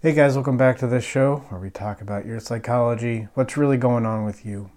Hey 0.00 0.12
guys, 0.12 0.36
welcome 0.36 0.56
back 0.56 0.78
to 0.78 0.86
this 0.86 1.02
show 1.02 1.38
where 1.48 1.60
we 1.60 1.70
talk 1.70 2.00
about 2.00 2.24
your 2.24 2.38
psychology, 2.38 3.26
what's 3.34 3.56
really 3.56 3.76
going 3.76 4.06
on 4.06 4.24
with 4.24 4.46
you. 4.46 4.70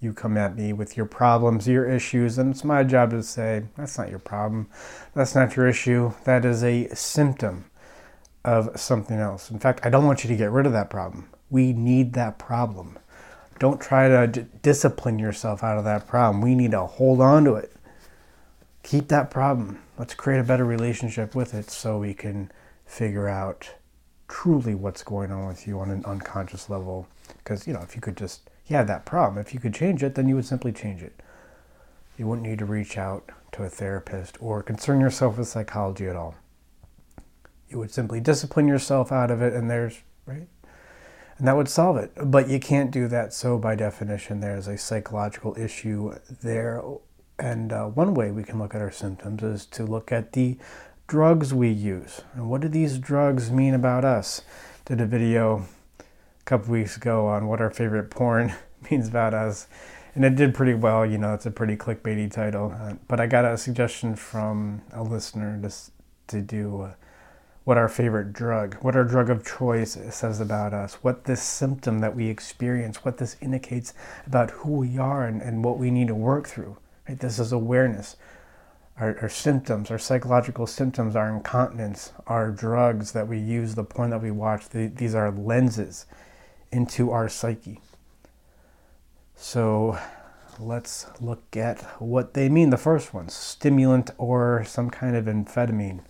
You 0.00 0.12
come 0.12 0.36
at 0.36 0.56
me 0.56 0.72
with 0.72 0.96
your 0.96 1.06
problems, 1.06 1.68
your 1.68 1.88
issues, 1.88 2.36
and 2.36 2.52
it's 2.52 2.64
my 2.64 2.82
job 2.82 3.12
to 3.12 3.22
say, 3.22 3.62
that's 3.76 3.96
not 3.96 4.10
your 4.10 4.18
problem. 4.18 4.68
That's 5.14 5.36
not 5.36 5.54
your 5.54 5.68
issue. 5.68 6.14
That 6.24 6.44
is 6.44 6.64
a 6.64 6.88
symptom 6.96 7.66
of 8.44 8.70
something 8.74 9.20
else. 9.20 9.52
In 9.52 9.60
fact, 9.60 9.86
I 9.86 9.88
don't 9.88 10.04
want 10.04 10.24
you 10.24 10.28
to 10.30 10.36
get 10.36 10.50
rid 10.50 10.66
of 10.66 10.72
that 10.72 10.90
problem. 10.90 11.28
We 11.48 11.72
need 11.72 12.14
that 12.14 12.40
problem. 12.40 12.98
Don't 13.60 13.80
try 13.80 14.08
to 14.08 14.26
d- 14.26 14.46
discipline 14.62 15.20
yourself 15.20 15.62
out 15.62 15.78
of 15.78 15.84
that 15.84 16.08
problem. 16.08 16.42
We 16.42 16.56
need 16.56 16.72
to 16.72 16.86
hold 16.86 17.20
on 17.20 17.44
to 17.44 17.54
it. 17.54 17.72
Keep 18.82 19.06
that 19.10 19.30
problem. 19.30 19.80
Let's 19.96 20.14
create 20.14 20.40
a 20.40 20.42
better 20.42 20.64
relationship 20.64 21.36
with 21.36 21.54
it 21.54 21.70
so 21.70 21.98
we 21.98 22.14
can 22.14 22.50
figure 22.84 23.28
out 23.28 23.74
truly 24.30 24.74
what's 24.74 25.02
going 25.02 25.32
on 25.32 25.46
with 25.48 25.66
you 25.66 25.80
on 25.80 25.90
an 25.90 26.04
unconscious 26.06 26.70
level. 26.70 27.06
Because, 27.38 27.66
you 27.66 27.74
know, 27.74 27.80
if 27.80 27.94
you 27.94 28.00
could 28.00 28.16
just, 28.16 28.48
you 28.66 28.76
have 28.76 28.86
that 28.86 29.04
problem. 29.04 29.38
If 29.38 29.52
you 29.52 29.60
could 29.60 29.74
change 29.74 30.02
it, 30.02 30.14
then 30.14 30.28
you 30.28 30.36
would 30.36 30.46
simply 30.46 30.72
change 30.72 31.02
it. 31.02 31.20
You 32.16 32.26
wouldn't 32.26 32.46
need 32.46 32.60
to 32.60 32.64
reach 32.64 32.96
out 32.96 33.30
to 33.52 33.64
a 33.64 33.68
therapist 33.68 34.38
or 34.40 34.62
concern 34.62 35.00
yourself 35.00 35.36
with 35.36 35.48
psychology 35.48 36.06
at 36.06 36.16
all. 36.16 36.36
You 37.68 37.78
would 37.78 37.90
simply 37.90 38.20
discipline 38.20 38.68
yourself 38.68 39.12
out 39.12 39.30
of 39.30 39.42
it, 39.42 39.52
and 39.52 39.70
there's, 39.70 40.00
right? 40.26 40.48
And 41.38 41.48
that 41.48 41.56
would 41.56 41.68
solve 41.68 41.96
it. 41.96 42.12
But 42.16 42.48
you 42.48 42.60
can't 42.60 42.90
do 42.90 43.08
that. 43.08 43.32
So, 43.32 43.58
by 43.58 43.74
definition, 43.74 44.40
there's 44.40 44.68
a 44.68 44.76
psychological 44.76 45.56
issue 45.58 46.14
there. 46.42 46.82
And 47.38 47.72
uh, 47.72 47.86
one 47.86 48.14
way 48.14 48.30
we 48.30 48.42
can 48.42 48.58
look 48.58 48.74
at 48.74 48.82
our 48.82 48.90
symptoms 48.90 49.42
is 49.42 49.66
to 49.66 49.84
look 49.84 50.12
at 50.12 50.32
the 50.32 50.58
drugs 51.10 51.52
we 51.52 51.68
use. 51.68 52.20
And 52.34 52.48
what 52.48 52.60
do 52.60 52.68
these 52.68 52.96
drugs 52.96 53.50
mean 53.50 53.74
about 53.74 54.04
us? 54.04 54.42
Did 54.84 55.00
a 55.00 55.06
video 55.06 55.66
a 55.98 56.04
couple 56.44 56.72
weeks 56.72 56.96
ago 56.96 57.26
on 57.26 57.48
what 57.48 57.60
our 57.60 57.72
favorite 57.72 58.10
porn 58.10 58.54
means 58.90 59.08
about 59.08 59.34
us. 59.34 59.66
And 60.14 60.24
it 60.24 60.36
did 60.36 60.54
pretty 60.54 60.74
well, 60.74 61.04
you 61.04 61.18
know, 61.18 61.34
it's 61.34 61.46
a 61.46 61.50
pretty 61.50 61.76
clickbaity 61.76 62.30
title. 62.30 62.72
Uh, 62.80 62.94
but 63.08 63.18
I 63.18 63.26
got 63.26 63.44
a 63.44 63.58
suggestion 63.58 64.14
from 64.14 64.82
a 64.92 65.02
listener 65.02 65.60
to, 65.60 65.74
to 66.28 66.40
do 66.40 66.82
uh, 66.82 66.94
what 67.64 67.76
our 67.76 67.88
favorite 67.88 68.32
drug, 68.32 68.76
what 68.76 68.94
our 68.94 69.04
drug 69.04 69.30
of 69.30 69.44
choice 69.44 69.98
says 70.10 70.40
about 70.40 70.72
us, 70.72 70.94
what 71.02 71.24
this 71.24 71.42
symptom 71.42 71.98
that 71.98 72.14
we 72.14 72.28
experience, 72.28 73.04
what 73.04 73.18
this 73.18 73.36
indicates 73.40 73.94
about 74.28 74.52
who 74.52 74.70
we 74.70 74.96
are 74.96 75.26
and, 75.26 75.42
and 75.42 75.64
what 75.64 75.76
we 75.76 75.90
need 75.90 76.06
to 76.06 76.14
work 76.14 76.46
through. 76.46 76.76
Right? 77.08 77.18
This 77.18 77.40
is 77.40 77.50
awareness 77.50 78.14
our, 79.00 79.18
our 79.22 79.28
symptoms, 79.28 79.90
our 79.90 79.98
psychological 79.98 80.66
symptoms, 80.66 81.16
our 81.16 81.34
incontinence, 81.34 82.12
our 82.26 82.50
drugs 82.50 83.12
that 83.12 83.26
we 83.26 83.38
use, 83.38 83.74
the 83.74 83.82
porn 83.82 84.10
that 84.10 84.22
we 84.22 84.30
watch, 84.30 84.68
the, 84.68 84.88
these 84.88 85.14
are 85.14 85.30
lenses 85.30 86.04
into 86.70 87.10
our 87.10 87.28
psyche. 87.28 87.80
So 89.34 89.98
let's 90.58 91.06
look 91.18 91.56
at 91.56 91.80
what 92.00 92.34
they 92.34 92.50
mean. 92.50 92.68
The 92.68 92.76
first 92.76 93.14
one 93.14 93.30
stimulant 93.30 94.10
or 94.18 94.64
some 94.66 94.90
kind 94.90 95.16
of 95.16 95.24
amphetamine. 95.24 96.02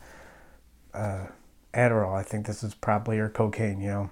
Uh, 0.92 1.26
Adderall, 1.72 2.18
I 2.18 2.24
think 2.24 2.46
this 2.46 2.64
is 2.64 2.74
probably, 2.74 3.20
or 3.20 3.28
cocaine, 3.28 3.80
you 3.80 3.88
know. 3.88 4.10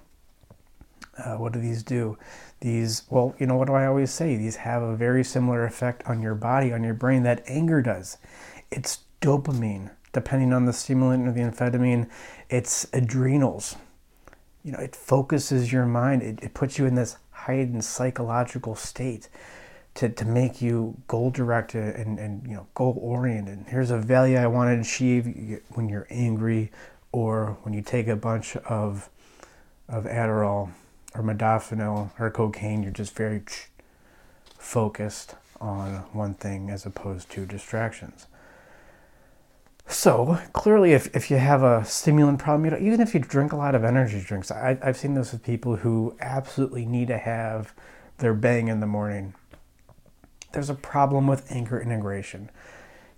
Uh, 1.19 1.35
what 1.35 1.53
do 1.53 1.59
these 1.59 1.83
do? 1.83 2.17
These, 2.61 3.03
well, 3.11 3.35
you 3.41 3.47
know, 3.47 3.57
what 3.57 3.67
do 3.67 3.75
I 3.75 3.87
always 3.87 4.13
say? 4.13 4.37
These 4.37 4.57
have 4.57 4.83
a 4.83 4.95
very 4.95 5.25
similar 5.25 5.65
effect 5.65 6.05
on 6.07 6.23
your 6.23 6.37
body, 6.37 6.73
on 6.73 6.85
your 6.85 6.95
brain 6.95 7.25
that 7.25 7.43
anger 7.49 7.83
does 7.83 8.19
it's 8.71 9.01
dopamine, 9.21 9.91
depending 10.13 10.53
on 10.53 10.67
the 10.67 10.73
stimulant 10.73 11.27
or 11.27 11.33
the 11.33 11.41
amphetamine, 11.41 12.09
it's 12.49 12.87
adrenals. 12.93 13.77
You 14.65 14.73
know, 14.73 14.79
it 14.79 14.95
focuses 14.95 15.73
your 15.73 15.87
mind, 15.87 16.23
it, 16.23 16.39
it 16.43 16.55
puts 16.55 16.79
you 16.79 16.87
in 16.87 16.95
this 16.95 17.17
heightened 17.31 17.85
psychological 17.85 18.75
state 18.75 19.29
to, 19.95 20.09
to 20.09 20.25
make 20.25 20.63
you 20.63 20.97
goal 21.09 21.31
directed 21.31 21.97
and, 21.97 22.19
and 22.19 22.47
you 22.47 22.55
know 22.55 22.67
goal 22.75 22.97
oriented. 23.01 23.65
Here's 23.69 23.91
a 23.91 23.99
value 23.99 24.37
I 24.37 24.47
want 24.47 24.75
to 24.77 24.81
achieve 24.81 25.61
when 25.71 25.89
you're 25.89 26.07
angry 26.11 26.71
or 27.11 27.59
when 27.63 27.75
you 27.75 27.83
take 27.83 28.07
a 28.07 28.17
bunch 28.17 28.57
of 28.57 29.09
of 29.89 30.05
Adderall 30.05 30.71
or 31.15 31.23
modafinil 31.23 32.11
or 32.19 32.31
cocaine, 32.31 32.83
you're 32.83 32.93
just 32.93 33.17
very 33.17 33.43
focused 34.59 35.35
on 35.61 36.05
one 36.13 36.35
thing 36.35 36.71
as 36.71 36.87
opposed 36.87 37.31
to 37.31 37.47
distractions. 37.47 38.27
So 39.89 40.39
clearly, 40.53 40.93
if, 40.93 41.15
if 41.17 41.31
you 41.31 41.39
have 41.39 41.63
a 41.63 41.83
stimulant 41.85 42.39
problem, 42.39 42.67
you 42.67 42.71
know, 42.73 42.79
even 42.79 43.01
if 43.01 43.15
you 43.15 43.21
drink 43.21 43.53
a 43.53 43.57
lot 43.57 43.75
of 43.75 43.85
energy 43.85 44.21
drinks, 44.21 44.51
I, 44.51 44.79
I've 44.83 44.99
seen 44.99 45.15
this 45.15 45.33
with 45.33 45.43
people 45.43 45.77
who 45.77 46.15
absolutely 46.21 46.85
need 46.85 47.09
to 47.09 47.17
have 47.17 47.73
their 48.19 48.35
bang 48.35 48.69
in 48.69 48.81
the 48.81 48.87
morning. 48.87 49.33
There's 50.53 50.69
a 50.69 50.75
problem 50.75 51.27
with 51.27 51.51
anger 51.51 51.81
integration. 51.81 52.51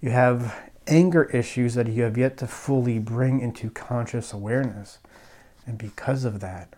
You 0.00 0.10
have 0.10 0.70
anger 0.86 1.25
issues 1.25 1.75
that 1.75 1.88
you 1.88 2.04
have 2.04 2.16
yet 2.16 2.36
to 2.38 2.47
fully 2.47 3.00
bring 3.00 3.41
into 3.41 3.69
conscious 3.70 4.32
awareness. 4.32 4.98
And 5.66 5.76
because 5.76 6.25
of 6.25 6.38
that, 6.41 6.75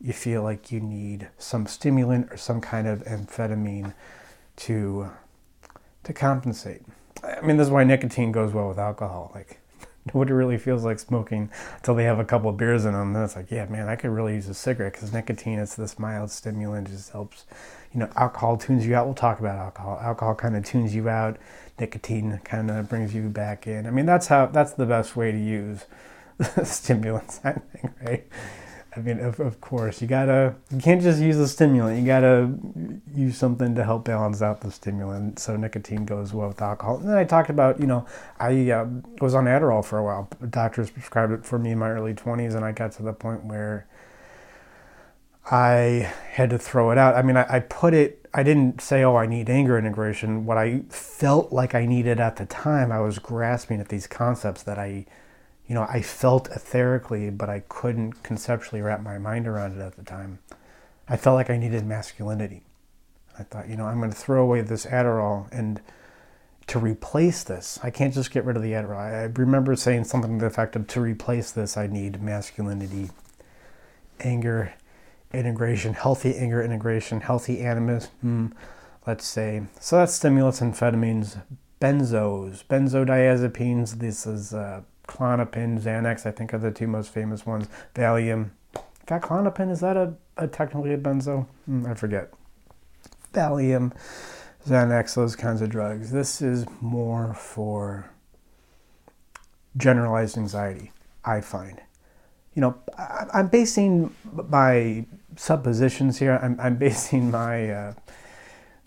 you 0.00 0.12
feel 0.12 0.42
like 0.42 0.70
you 0.70 0.80
need 0.80 1.28
some 1.38 1.66
stimulant 1.66 2.30
or 2.30 2.36
some 2.36 2.60
kind 2.60 2.86
of 2.86 3.02
amphetamine 3.04 3.94
to, 4.56 5.10
to 6.04 6.12
compensate. 6.12 6.82
I 7.24 7.40
mean, 7.40 7.56
this 7.56 7.66
is 7.66 7.70
why 7.70 7.84
nicotine 7.84 8.32
goes 8.32 8.52
well 8.52 8.68
with 8.68 8.78
alcohol. 8.78 9.32
Like, 9.34 9.60
nobody 10.06 10.32
really 10.32 10.58
feels 10.58 10.84
like 10.84 10.98
smoking 10.98 11.50
until 11.76 11.94
they 11.94 12.04
have 12.04 12.18
a 12.18 12.24
couple 12.24 12.50
of 12.50 12.56
beers 12.56 12.84
in 12.84 12.92
them. 12.92 13.12
Then 13.12 13.24
it's 13.24 13.36
like, 13.36 13.50
yeah, 13.50 13.66
man, 13.66 13.88
I 13.88 13.96
could 13.96 14.10
really 14.10 14.34
use 14.34 14.48
a 14.48 14.54
cigarette 14.54 14.94
because 14.94 15.12
nicotine 15.12 15.58
is 15.58 15.76
this 15.76 15.98
mild 15.98 16.30
stimulant. 16.30 16.88
Just 16.88 17.12
helps. 17.12 17.44
You 17.92 18.00
know, 18.00 18.10
alcohol 18.16 18.58
tunes 18.58 18.86
you 18.86 18.94
out. 18.94 19.06
We'll 19.06 19.14
talk 19.14 19.40
about 19.40 19.56
alcohol. 19.58 19.98
Alcohol 20.02 20.34
kind 20.34 20.56
of 20.56 20.64
tunes 20.64 20.94
you 20.94 21.08
out. 21.08 21.38
Nicotine 21.80 22.38
kind 22.44 22.70
of 22.70 22.88
brings 22.88 23.14
you 23.14 23.28
back 23.28 23.66
in. 23.66 23.86
I 23.86 23.90
mean, 23.90 24.06
that's 24.06 24.26
how. 24.26 24.46
That's 24.46 24.72
the 24.72 24.86
best 24.86 25.16
way 25.16 25.32
to 25.32 25.38
use 25.38 25.86
stimulants. 26.64 27.40
I 27.44 27.52
think, 27.52 27.92
right? 28.02 28.26
I 28.98 29.00
mean, 29.00 29.20
of, 29.20 29.38
of 29.38 29.60
course, 29.60 30.02
you 30.02 30.08
gotta, 30.08 30.56
you 30.72 30.80
can't 30.80 31.00
just 31.00 31.20
use 31.20 31.36
a 31.36 31.46
stimulant. 31.46 32.00
You 32.00 32.06
gotta 32.06 32.52
use 33.14 33.38
something 33.38 33.76
to 33.76 33.84
help 33.84 34.04
balance 34.04 34.42
out 34.42 34.60
the 34.60 34.72
stimulant. 34.72 35.38
So 35.38 35.56
nicotine 35.56 36.04
goes 36.04 36.34
well 36.34 36.48
with 36.48 36.60
alcohol. 36.60 36.96
And 36.96 37.08
then 37.08 37.16
I 37.16 37.22
talked 37.22 37.48
about, 37.48 37.78
you 37.80 37.86
know, 37.86 38.06
I 38.40 38.72
uh, 38.72 38.88
was 39.20 39.36
on 39.36 39.44
Adderall 39.44 39.84
for 39.84 39.98
a 39.98 40.04
while. 40.04 40.28
Doctors 40.50 40.90
prescribed 40.90 41.32
it 41.32 41.46
for 41.46 41.60
me 41.60 41.70
in 41.70 41.78
my 41.78 41.90
early 41.90 42.12
20s, 42.12 42.56
and 42.56 42.64
I 42.64 42.72
got 42.72 42.90
to 42.92 43.04
the 43.04 43.12
point 43.12 43.44
where 43.44 43.86
I 45.48 46.12
had 46.32 46.50
to 46.50 46.58
throw 46.58 46.90
it 46.90 46.98
out. 46.98 47.14
I 47.14 47.22
mean, 47.22 47.36
I, 47.36 47.46
I 47.48 47.60
put 47.60 47.94
it, 47.94 48.26
I 48.34 48.42
didn't 48.42 48.80
say, 48.80 49.04
oh, 49.04 49.14
I 49.14 49.26
need 49.26 49.48
anger 49.48 49.78
integration. 49.78 50.44
What 50.44 50.58
I 50.58 50.80
felt 50.88 51.52
like 51.52 51.76
I 51.76 51.86
needed 51.86 52.18
at 52.18 52.34
the 52.34 52.46
time, 52.46 52.90
I 52.90 52.98
was 52.98 53.20
grasping 53.20 53.80
at 53.80 53.90
these 53.90 54.08
concepts 54.08 54.64
that 54.64 54.76
I, 54.76 55.06
you 55.68 55.74
know, 55.74 55.86
I 55.88 56.02
felt 56.02 56.50
etherically, 56.50 57.36
but 57.36 57.48
I 57.48 57.60
couldn't 57.68 58.22
conceptually 58.22 58.82
wrap 58.82 59.02
my 59.02 59.18
mind 59.18 59.46
around 59.46 59.78
it 59.78 59.82
at 59.82 59.96
the 59.96 60.02
time. 60.02 60.38
I 61.08 61.16
felt 61.16 61.34
like 61.34 61.50
I 61.50 61.58
needed 61.58 61.86
masculinity. 61.86 62.62
I 63.38 63.44
thought, 63.44 63.68
you 63.68 63.76
know, 63.76 63.84
I'm 63.84 63.98
going 63.98 64.10
to 64.10 64.16
throw 64.16 64.42
away 64.42 64.62
this 64.62 64.86
Adderall 64.86 65.46
and 65.52 65.80
to 66.68 66.78
replace 66.78 67.42
this, 67.42 67.78
I 67.82 67.90
can't 67.90 68.14
just 68.14 68.30
get 68.30 68.44
rid 68.44 68.56
of 68.56 68.62
the 68.62 68.72
Adderall. 68.72 68.98
I 68.98 69.22
remember 69.40 69.74
saying 69.74 70.04
something 70.04 70.38
to 70.38 70.40
the 70.42 70.46
effect 70.46 70.76
of 70.76 70.86
to 70.88 71.00
replace 71.00 71.50
this, 71.50 71.76
I 71.76 71.86
need 71.86 72.22
masculinity, 72.22 73.10
anger, 74.20 74.74
integration, 75.32 75.94
healthy 75.94 76.36
anger 76.36 76.62
integration, 76.62 77.22
healthy 77.22 77.60
animus, 77.60 78.10
mm, 78.24 78.52
let's 79.06 79.26
say. 79.26 79.62
So 79.80 79.96
that's 79.96 80.14
stimulants, 80.14 80.60
amphetamines, 80.60 81.42
benzos, 81.80 82.64
benzodiazepines. 82.64 83.98
This 83.98 84.26
is 84.26 84.52
uh, 84.52 84.82
Klonopin, 85.08 85.80
Xanax, 85.80 86.26
I 86.26 86.30
think 86.30 86.54
are 86.54 86.58
the 86.58 86.70
two 86.70 86.86
most 86.86 87.10
famous 87.10 87.44
ones. 87.44 87.66
Valium. 87.94 88.50
In 88.74 89.06
fact, 89.06 89.24
Klonopin, 89.24 89.70
is 89.70 89.80
that 89.80 89.96
a, 89.96 90.14
a 90.36 90.46
technically 90.46 90.92
a 90.92 90.98
benzo? 90.98 91.46
Mm, 91.68 91.90
I 91.90 91.94
forget. 91.94 92.30
Valium, 93.32 93.92
Xanax, 94.66 95.14
those 95.14 95.34
kinds 95.34 95.62
of 95.62 95.70
drugs. 95.70 96.12
This 96.12 96.42
is 96.42 96.66
more 96.80 97.34
for 97.34 98.10
generalized 99.76 100.36
anxiety, 100.36 100.92
I 101.24 101.40
find. 101.40 101.80
You 102.54 102.62
know, 102.62 102.76
I, 102.96 103.24
I'm 103.32 103.48
basing 103.48 104.14
my 104.48 105.06
suppositions 105.36 106.18
here. 106.18 106.38
I'm, 106.42 106.58
I'm 106.60 106.76
basing 106.86 107.30
my 107.30 107.70
uh, 107.70 107.94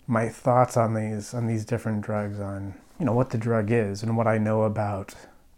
my 0.06 0.28
thoughts 0.28 0.76
on 0.76 0.94
these 0.94 1.34
on 1.34 1.46
these 1.46 1.64
different 1.64 2.02
drugs 2.02 2.38
on 2.38 2.74
you 2.98 3.06
know 3.06 3.12
what 3.12 3.30
the 3.30 3.38
drug 3.38 3.70
is 3.70 4.02
and 4.02 4.16
what 4.16 4.26
I 4.26 4.38
know 4.38 4.62
about 4.62 5.14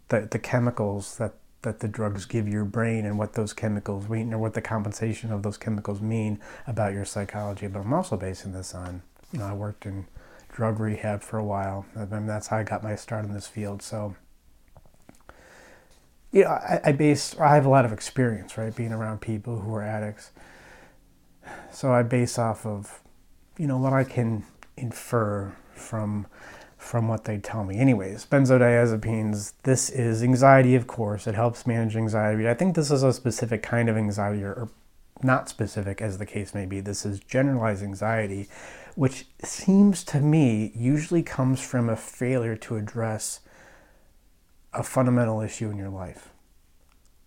the, 0.09 0.27
the 0.29 0.39
chemicals 0.39 1.17
that, 1.17 1.33
that 1.63 1.79
the 1.79 1.87
drugs 1.87 2.25
give 2.25 2.47
your 2.47 2.65
brain 2.65 3.05
and 3.05 3.17
what 3.17 3.33
those 3.33 3.53
chemicals 3.53 4.07
mean 4.07 4.33
or 4.33 4.37
what 4.37 4.53
the 4.53 4.61
compensation 4.61 5.31
of 5.31 5.43
those 5.43 5.57
chemicals 5.57 6.01
mean 6.01 6.39
about 6.67 6.93
your 6.93 7.05
psychology. 7.05 7.67
But 7.67 7.79
I'm 7.79 7.93
also 7.93 8.17
basing 8.17 8.53
this 8.53 8.75
on, 8.75 9.01
you 9.31 9.39
know, 9.39 9.45
I 9.45 9.53
worked 9.53 9.85
in 9.85 10.05
drug 10.53 10.79
rehab 10.79 11.21
for 11.21 11.37
a 11.37 11.43
while. 11.43 11.85
I 11.95 12.05
mean, 12.05 12.27
that's 12.27 12.47
how 12.47 12.57
I 12.57 12.63
got 12.63 12.83
my 12.83 12.95
start 12.95 13.25
in 13.25 13.33
this 13.33 13.47
field. 13.47 13.81
So, 13.81 14.15
you 16.31 16.43
know, 16.43 16.49
I, 16.49 16.81
I 16.85 16.91
base, 16.91 17.35
I 17.39 17.55
have 17.55 17.65
a 17.65 17.69
lot 17.69 17.85
of 17.85 17.91
experience, 17.91 18.57
right, 18.57 18.75
being 18.75 18.91
around 18.91 19.21
people 19.21 19.59
who 19.59 19.73
are 19.73 19.83
addicts. 19.83 20.31
So 21.71 21.91
I 21.91 22.03
base 22.03 22.37
off 22.37 22.65
of, 22.65 23.01
you 23.57 23.67
know, 23.67 23.77
what 23.77 23.93
I 23.93 24.03
can 24.03 24.45
infer 24.77 25.53
from 25.73 26.27
from 26.85 27.07
what 27.07 27.23
they 27.23 27.37
tell 27.39 27.63
me. 27.63 27.79
Anyways, 27.79 28.25
benzodiazepines, 28.27 29.53
this 29.63 29.89
is 29.89 30.21
anxiety, 30.21 30.75
of 30.75 30.85
course. 30.85 31.25
It 31.25 31.33
helps 31.33 31.65
manage 31.65 31.95
anxiety. 31.95 32.47
I 32.47 32.53
think 32.53 32.75
this 32.75 32.91
is 32.91 33.01
a 33.01 33.11
specific 33.11 33.63
kind 33.63 33.89
of 33.89 33.97
anxiety, 33.97 34.43
or, 34.43 34.69
not 35.23 35.49
specific 35.49 36.01
as 36.01 36.17
the 36.17 36.25
case 36.25 36.53
may 36.53 36.65
be. 36.65 36.81
This 36.81 37.05
is 37.05 37.19
generalized 37.19 37.81
anxiety, 37.81 38.47
which 38.95 39.25
seems 39.43 40.03
to 40.05 40.19
me 40.19 40.71
usually 40.75 41.23
comes 41.23 41.59
from 41.59 41.89
a 41.89 41.95
failure 41.95 42.55
to 42.57 42.75
address 42.75 43.39
a 44.73 44.83
fundamental 44.83 45.41
issue 45.41 45.71
in 45.71 45.77
your 45.77 45.89
life. 45.89 46.29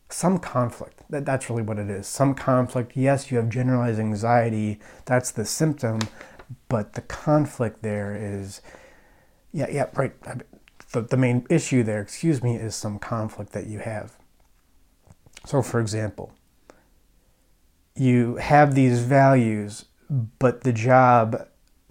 Some 0.09 0.39
conflict. 0.39 1.03
That, 1.11 1.27
that's 1.27 1.51
really 1.51 1.63
what 1.63 1.79
it 1.79 1.91
is. 1.91 2.07
Some 2.07 2.35
conflict. 2.35 2.93
Yes, 2.95 3.31
you 3.31 3.39
have 3.39 3.49
generalized 3.49 3.99
anxiety. 3.99 4.79
That's 5.05 5.31
the 5.33 5.45
symptom. 5.45 6.01
But 6.69 6.93
the 6.93 7.03
conflict 7.03 7.83
there 7.83 8.17
is, 8.17 8.61
yeah, 9.53 9.67
yeah, 9.71 9.87
right. 9.95 10.13
The, 10.93 11.03
the 11.03 11.17
main 11.17 11.47
issue 11.51 11.83
there, 11.83 12.01
excuse 12.01 12.43
me, 12.43 12.57
is 12.57 12.75
some 12.75 12.99
conflict 12.99 13.53
that 13.53 13.67
you 13.67 13.79
have. 13.81 14.17
So, 15.47 15.63
for 15.63 15.81
example, 15.81 16.33
you 17.95 18.37
have 18.37 18.75
these 18.75 19.01
values, 19.01 19.87
but 20.39 20.63
the 20.63 20.73
job, 20.73 21.49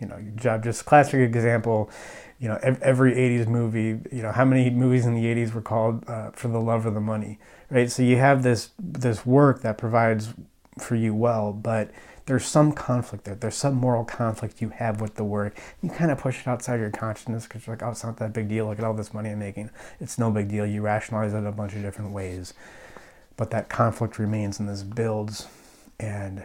you 0.00 0.06
know, 0.06 0.16
your 0.16 0.32
job, 0.34 0.64
just 0.64 0.84
classic 0.84 1.20
example, 1.20 1.90
you 2.38 2.48
know, 2.48 2.58
every 2.62 3.14
80s 3.14 3.46
movie, 3.46 4.00
you 4.12 4.22
know, 4.22 4.32
how 4.32 4.44
many 4.44 4.68
movies 4.70 5.06
in 5.06 5.14
the 5.14 5.24
80s 5.24 5.54
were 5.54 5.62
called 5.62 6.08
uh, 6.08 6.30
For 6.32 6.48
the 6.48 6.60
Love 6.60 6.86
of 6.86 6.94
the 6.94 7.00
Money, 7.00 7.38
right? 7.70 7.90
So 7.90 8.02
you 8.02 8.16
have 8.16 8.42
this, 8.42 8.70
this 8.78 9.24
work 9.24 9.62
that 9.62 9.78
provides 9.78 10.34
for 10.78 10.94
you 10.94 11.14
well, 11.14 11.52
but 11.52 11.90
there's 12.26 12.44
some 12.44 12.72
conflict 12.72 13.24
there. 13.24 13.34
There's 13.34 13.54
some 13.54 13.74
moral 13.74 14.04
conflict 14.04 14.60
you 14.60 14.70
have 14.70 15.00
with 15.00 15.14
the 15.14 15.24
work. 15.24 15.58
You 15.80 15.90
kind 15.90 16.10
of 16.10 16.18
push 16.18 16.40
it 16.40 16.48
outside 16.48 16.80
your 16.80 16.90
consciousness 16.90 17.44
because 17.44 17.66
you're 17.66 17.76
like, 17.76 17.82
oh, 17.82 17.90
it's 17.90 18.04
not 18.04 18.16
that 18.18 18.32
big 18.32 18.48
deal. 18.48 18.66
Look 18.66 18.78
at 18.78 18.84
all 18.84 18.94
this 18.94 19.14
money 19.14 19.30
I'm 19.30 19.38
making. 19.38 19.70
It's 20.00 20.18
no 20.18 20.30
big 20.30 20.48
deal. 20.48 20.66
You 20.66 20.82
rationalize 20.82 21.34
it 21.34 21.44
a 21.44 21.52
bunch 21.52 21.74
of 21.74 21.82
different 21.82 22.12
ways. 22.12 22.52
But 23.36 23.50
that 23.50 23.68
conflict 23.68 24.18
remains 24.18 24.58
and 24.58 24.68
this 24.68 24.82
builds, 24.82 25.46
and 26.00 26.42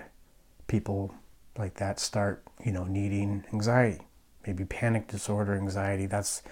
people 0.67 1.15
like 1.57 1.75
that 1.75 1.99
start, 1.99 2.43
you 2.63 2.71
know, 2.71 2.83
needing 2.83 3.43
anxiety, 3.53 4.01
maybe 4.45 4.65
panic 4.65 5.07
disorder, 5.07 5.55
anxiety. 5.55 6.05
That's 6.05 6.43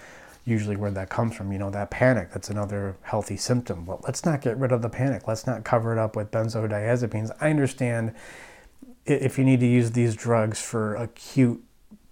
usually 0.46 0.76
where 0.76 0.92
that 0.92 1.10
comes 1.10 1.36
from. 1.36 1.52
You 1.52 1.60
know, 1.60 1.70
that 1.70 1.92
panic, 1.92 2.32
that's 2.32 2.50
another 2.50 2.98
healthy 3.02 3.38
symptom. 3.38 3.86
Well, 3.86 4.02
let's 4.04 4.26
not 4.26 4.42
get 4.42 4.58
rid 4.58 4.72
of 4.72 4.82
the 4.82 4.90
panic. 4.90 5.28
Let's 5.28 5.46
not 5.46 5.64
cover 5.64 5.92
it 5.92 6.00
up 6.00 6.16
with 6.16 6.32
benzodiazepines. 6.32 7.36
I 7.40 7.50
understand 7.50 8.14
if 9.06 9.38
you 9.38 9.44
need 9.44 9.60
to 9.60 9.68
use 9.68 9.92
these 9.92 10.16
drugs 10.16 10.62
for 10.62 10.96
acute 10.96 11.64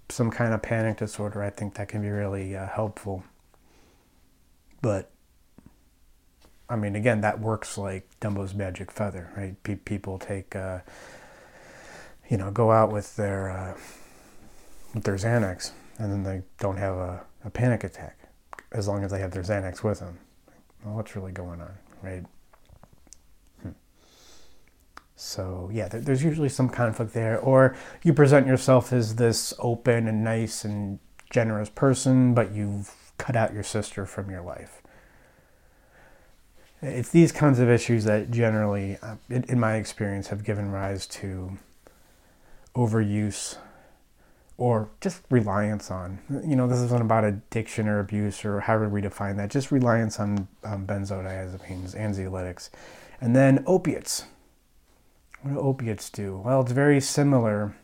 some 0.10 0.32
kind 0.32 0.54
of 0.54 0.62
panic 0.62 0.98
disorder, 0.98 1.44
I 1.44 1.50
think 1.50 1.76
that 1.76 1.90
can 1.90 2.02
be 2.02 2.10
really 2.10 2.56
uh, 2.56 2.68
helpful. 2.68 3.24
But 4.82 5.10
I 6.70 6.76
mean, 6.76 6.96
again, 6.96 7.22
that 7.22 7.40
works 7.40 7.78
like 7.78 8.08
Dumbo's 8.20 8.54
magic 8.54 8.92
feather, 8.92 9.32
right? 9.38 9.62
Pe- 9.64 9.76
people 9.76 10.20
take, 10.20 10.56
uh, 10.56 10.80
you 12.30 12.38
know, 12.38 12.52
go 12.52 12.72
out 12.72 12.92
with 12.92 13.16
their 13.16 13.50
uh, 13.50 13.78
with 14.94 15.04
their 15.04 15.16
Xanax, 15.16 15.72
and 15.98 16.12
then 16.12 16.24
they 16.24 16.42
don't 16.60 16.78
have 16.78 16.96
a, 16.96 17.26
a 17.44 17.50
panic 17.50 17.84
attack 17.84 18.18
as 18.72 18.88
long 18.88 19.04
as 19.04 19.12
they 19.12 19.20
have 19.20 19.32
their 19.32 19.44
Xanax 19.44 19.84
with 19.84 20.00
them. 20.00 20.20
Well, 20.84 20.96
what's 20.96 21.16
really 21.16 21.32
going 21.32 21.62
on, 21.62 21.74
right? 22.02 22.24
So 25.20 25.72
yeah, 25.74 25.88
there's 25.88 26.24
usually 26.24 26.50
some 26.50 26.70
conflict 26.70 27.14
there, 27.14 27.40
or 27.40 27.76
you 28.04 28.14
present 28.14 28.46
yourself 28.46 28.94
as 28.94 29.16
this 29.16 29.52
open 29.58 30.08
and 30.08 30.24
nice 30.24 30.64
and 30.64 31.00
generous 31.32 31.70
person, 31.70 32.36
but 32.36 32.52
you've 32.52 32.94
cut 33.18 33.36
out 33.36 33.52
your 33.52 33.64
sister 33.64 34.06
from 34.06 34.30
your 34.30 34.44
life. 34.44 34.84
It's 36.84 37.10
these 37.10 37.32
kinds 37.32 37.58
of 37.58 37.68
issues 37.68 38.04
that 38.04 38.30
generally, 38.30 39.00
uh, 39.02 39.16
in 39.28 39.60
my 39.60 39.78
experience, 39.78 40.28
have 40.28 40.44
given 40.44 40.72
rise 40.72 41.08
to 41.08 41.58
overuse 42.76 43.58
or 44.58 44.90
just 45.02 45.22
reliance 45.30 45.92
on. 45.92 46.20
You 46.30 46.56
know, 46.56 46.68
this 46.68 46.80
isn't 46.80 47.02
about 47.02 47.24
addiction 47.24 47.88
or 47.88 48.00
abuse 48.00 48.44
or 48.44 48.62
however 48.62 48.90
we 48.90 49.02
define 49.02 49.38
that, 49.38 49.52
just 49.52 49.72
reliance 49.72 50.20
on 50.20 50.48
um, 50.64 50.88
benzodiazepines, 50.88 51.96
anxiolytics, 51.96 52.70
and 53.22 53.36
then 53.36 53.64
opiates 53.68 54.26
what 55.42 55.54
do 55.54 55.60
opiates 55.60 56.10
do? 56.10 56.42
Well, 56.44 56.62
it's 56.62 56.72
very 56.72 57.00
similar 57.00 57.76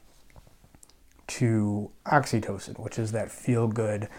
to 1.28 1.92
oxytocin, 2.06 2.80
which 2.80 3.00
is 3.00 3.12
that 3.12 3.32
feel 3.32 3.68
good 3.68 4.10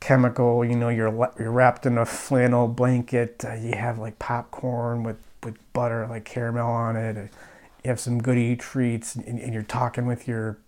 chemical. 0.00 0.64
You 0.64 0.76
know, 0.76 0.88
you're 0.88 1.30
you're 1.38 1.52
wrapped 1.52 1.86
in 1.86 1.98
a 1.98 2.06
flannel 2.06 2.68
blanket. 2.68 3.44
Uh, 3.44 3.54
you 3.54 3.74
have 3.76 3.98
like 3.98 4.18
popcorn 4.18 5.02
with 5.02 5.18
with 5.42 5.56
butter, 5.72 6.06
like 6.08 6.24
caramel 6.24 6.70
on 6.70 6.96
it. 6.96 7.16
Uh, 7.16 7.20
you 7.84 7.88
have 7.88 8.00
some 8.00 8.18
goody 8.20 8.56
treats, 8.56 9.14
and, 9.14 9.38
and 9.38 9.54
you're 9.54 9.62
talking 9.62 10.06
with 10.06 10.26
your 10.26 10.58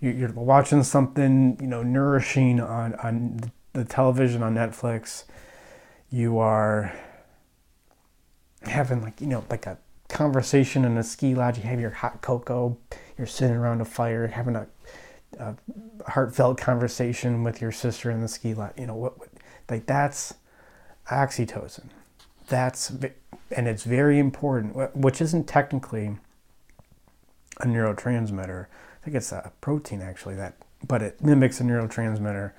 you're 0.00 0.32
watching 0.32 0.82
something 0.82 1.58
you 1.60 1.66
know 1.66 1.82
nourishing 1.82 2.60
on 2.60 2.94
on 2.96 3.40
the 3.72 3.84
television 3.84 4.42
on 4.42 4.54
Netflix. 4.54 5.24
You 6.10 6.38
are 6.38 6.92
having 8.62 9.02
like 9.02 9.20
you 9.20 9.26
know 9.26 9.44
like 9.50 9.66
a 9.66 9.78
conversation 10.08 10.84
in 10.84 10.96
a 10.96 11.02
ski 11.02 11.34
lodge. 11.34 11.58
You 11.58 11.64
have 11.64 11.80
your 11.80 11.90
hot 11.90 12.22
cocoa. 12.22 12.76
You're 13.16 13.26
sitting 13.26 13.56
around 13.56 13.80
a 13.80 13.84
fire, 13.84 14.26
having 14.28 14.56
a, 14.56 14.66
a 15.38 15.54
heartfelt 16.06 16.58
conversation 16.58 17.42
with 17.42 17.60
your 17.60 17.72
sister 17.72 18.10
in 18.10 18.20
the 18.20 18.28
ski 18.28 18.54
lodge. 18.54 18.74
You 18.78 18.86
know 18.86 18.94
what, 18.94 19.18
what? 19.18 19.28
Like 19.68 19.86
that's 19.86 20.34
oxytocin. 21.10 21.86
That's 22.48 22.90
and 23.50 23.68
it's 23.68 23.84
very 23.84 24.18
important, 24.18 24.96
which 24.96 25.20
isn't 25.20 25.46
technically 25.46 26.16
a 27.60 27.66
neurotransmitter. 27.66 28.66
I 28.66 29.04
think 29.04 29.16
it's 29.16 29.32
a 29.32 29.52
protein 29.60 30.02
actually 30.02 30.34
that, 30.36 30.56
but 30.86 31.02
it 31.02 31.22
mimics 31.22 31.60
a 31.60 31.64
neurotransmitter, 31.64 32.52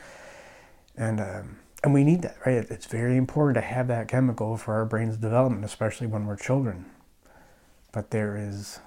and 0.97 1.19
um, 1.19 1.59
and 1.83 1.93
we 1.93 2.03
need 2.03 2.21
that, 2.23 2.37
right? 2.45 2.65
It's 2.69 2.85
very 2.85 3.17
important 3.17 3.55
to 3.55 3.61
have 3.61 3.87
that 3.87 4.07
chemical 4.07 4.57
for 4.57 4.73
our 4.73 4.85
brain's 4.85 5.17
development, 5.17 5.63
especially 5.63 6.07
when 6.07 6.25
we're 6.25 6.35
children 6.35 6.85
but 7.91 8.11
there 8.11 8.37
is 8.37 8.79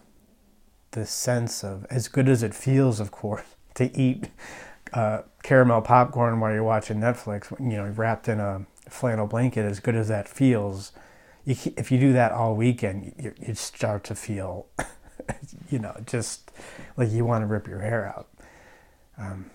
this 0.93 1.11
sense 1.11 1.65
of, 1.65 1.87
as 1.91 2.09
good 2.09 2.29
as 2.29 2.43
it 2.43 2.55
feels, 2.55 3.01
of 3.01 3.11
course, 3.11 3.45
to 3.75 3.97
eat 3.99 4.29
uh, 4.93 5.23
caramel 5.43 5.81
popcorn 5.81 6.39
while 6.41 6.53
you're 6.53 6.63
watching 6.63 6.99
Netflix, 6.99 7.51
you 7.59 7.77
know, 7.77 7.87
wrapped 7.97 8.29
in 8.29 8.41
a 8.41 8.67
flannel 8.89 9.27
blanket, 9.27 9.65
as 9.65 9.81
good 9.81 9.95
as 9.95 10.09
that 10.09 10.29
feels, 10.29 10.93
you, 11.45 11.57
if 11.77 11.91
you 11.91 11.99
do 11.99 12.13
that 12.13 12.33
all 12.33 12.55
weekend, 12.55 13.15
you, 13.19 13.35
you 13.41 13.55
start 13.55 14.05
to 14.05 14.15
feel, 14.15 14.67
you 15.71 15.79
know, 15.79 15.97
just 16.07 16.51
like 16.97 17.11
you 17.11 17.25
want 17.25 17.43
to 17.43 17.47
rip 17.47 17.67
your 17.67 17.81
hair 17.81 18.07
out. 18.07 18.29
Um, 19.19 19.51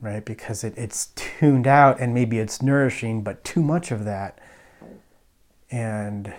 right? 0.00 0.24
Because 0.24 0.64
it, 0.64 0.74
it's 0.76 1.08
tuned 1.14 1.66
out 1.66 2.00
and 2.00 2.14
maybe 2.14 2.38
it's 2.38 2.62
nourishing, 2.62 3.22
but 3.22 3.44
too 3.44 3.62
much 3.62 3.90
of 3.90 4.04
that. 4.04 4.38
And 5.70 6.32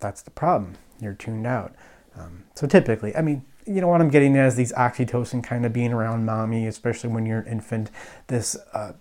that's 0.00 0.22
the 0.22 0.30
problem 0.30 0.74
you're 1.00 1.14
tuned 1.14 1.46
out. 1.46 1.74
Um, 2.16 2.44
so 2.54 2.66
typically, 2.66 3.14
I 3.16 3.22
mean, 3.22 3.44
you 3.66 3.80
know 3.80 3.88
what 3.88 4.00
I'm 4.00 4.10
getting 4.10 4.36
at 4.36 4.46
is 4.46 4.56
these 4.56 4.72
oxytocin 4.72 5.42
kind 5.42 5.64
of 5.64 5.72
being 5.72 5.92
around 5.92 6.24
mommy, 6.24 6.66
especially 6.66 7.10
when 7.10 7.26
you're 7.26 7.40
an 7.40 7.46
infant, 7.46 7.90
this 8.26 8.56
uh, 8.72 8.92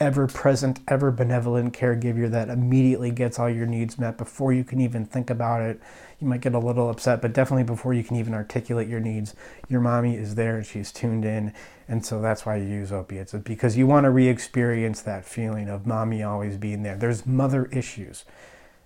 ever 0.00 0.26
present, 0.26 0.80
ever 0.88 1.10
benevolent 1.10 1.72
caregiver 1.72 2.30
that 2.30 2.48
immediately 2.48 3.10
gets 3.10 3.38
all 3.38 3.48
your 3.48 3.66
needs 3.66 3.98
met 3.98 4.18
before 4.18 4.52
you 4.52 4.64
can 4.64 4.80
even 4.80 5.06
think 5.06 5.30
about 5.30 5.62
it. 5.62 5.80
You 6.20 6.26
might 6.26 6.40
get 6.40 6.54
a 6.54 6.58
little 6.58 6.90
upset, 6.90 7.22
but 7.22 7.32
definitely 7.32 7.64
before 7.64 7.94
you 7.94 8.02
can 8.04 8.16
even 8.16 8.34
articulate 8.34 8.88
your 8.88 9.00
needs, 9.00 9.34
your 9.68 9.80
mommy 9.80 10.16
is 10.16 10.34
there 10.34 10.56
and 10.56 10.66
she's 10.66 10.92
tuned 10.92 11.24
in. 11.24 11.52
And 11.86 12.04
so 12.04 12.20
that's 12.20 12.46
why 12.46 12.56
you 12.56 12.66
use 12.66 12.92
opiates, 12.92 13.32
because 13.32 13.76
you 13.76 13.86
want 13.86 14.04
to 14.04 14.10
re 14.10 14.28
experience 14.28 15.02
that 15.02 15.24
feeling 15.24 15.68
of 15.68 15.86
mommy 15.86 16.22
always 16.22 16.56
being 16.56 16.82
there. 16.82 16.96
There's 16.96 17.26
mother 17.26 17.66
issues, 17.66 18.24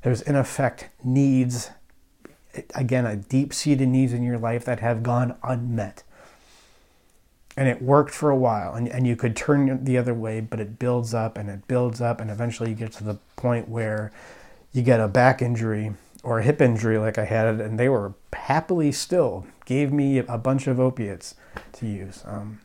there's 0.03 0.23
in 0.23 0.37
effect 0.37 0.91
needs 1.05 1.71
again, 2.75 3.07
a 3.07 3.17
deep 3.17 3.53
seated 3.53 3.89
needs 3.89 4.13
in 4.13 4.23
your 4.23 4.39
life 4.39 4.65
that 4.65 4.81
have 4.81 5.03
gone 5.03 5.37
unmet. 5.43 6.03
And 7.59 7.67
it 7.67 7.83
worked 7.83 8.15
for 8.15 8.31
a 8.31 8.37
while, 8.37 8.75
and, 8.75 8.87
and 8.89 9.05
you 9.05 9.17
could 9.17 9.35
turn 9.35 9.83
the 9.83 9.99
other 9.99 10.15
way, 10.15 10.41
but 10.41 10.61
it 10.61 10.79
builds 10.79 11.13
up 11.13 11.37
and 11.37 11.51
it 11.51 11.67
builds 11.67 12.01
up, 12.01 12.21
and 12.21 12.31
eventually 12.31 12.71
you 12.71 12.77
get 12.77 12.93
to 12.93 13.05
the 13.05 13.19
point 13.35 13.69
where 13.69 14.13
you 14.73 14.83
get 14.83 15.01
a 15.01 15.09
back 15.09 15.43
injury 15.43 15.93
or 16.23 16.39
a 16.39 16.45
hip 16.45 16.61
injury 16.61 16.99
like 16.99 17.19
I 17.19 17.25
had, 17.25 17.61
and 17.61 17.77
they 17.77 17.89
were 17.89 18.15
happily 18.33 18.93
still 18.93 19.45
gave 19.65 19.93
me 19.93 20.19
a 20.19 20.39
bunch 20.39 20.69
of 20.69 20.79
opiates 20.79 21.35
to 21.73 21.87
use. 21.87 22.23
Um, 22.27 22.61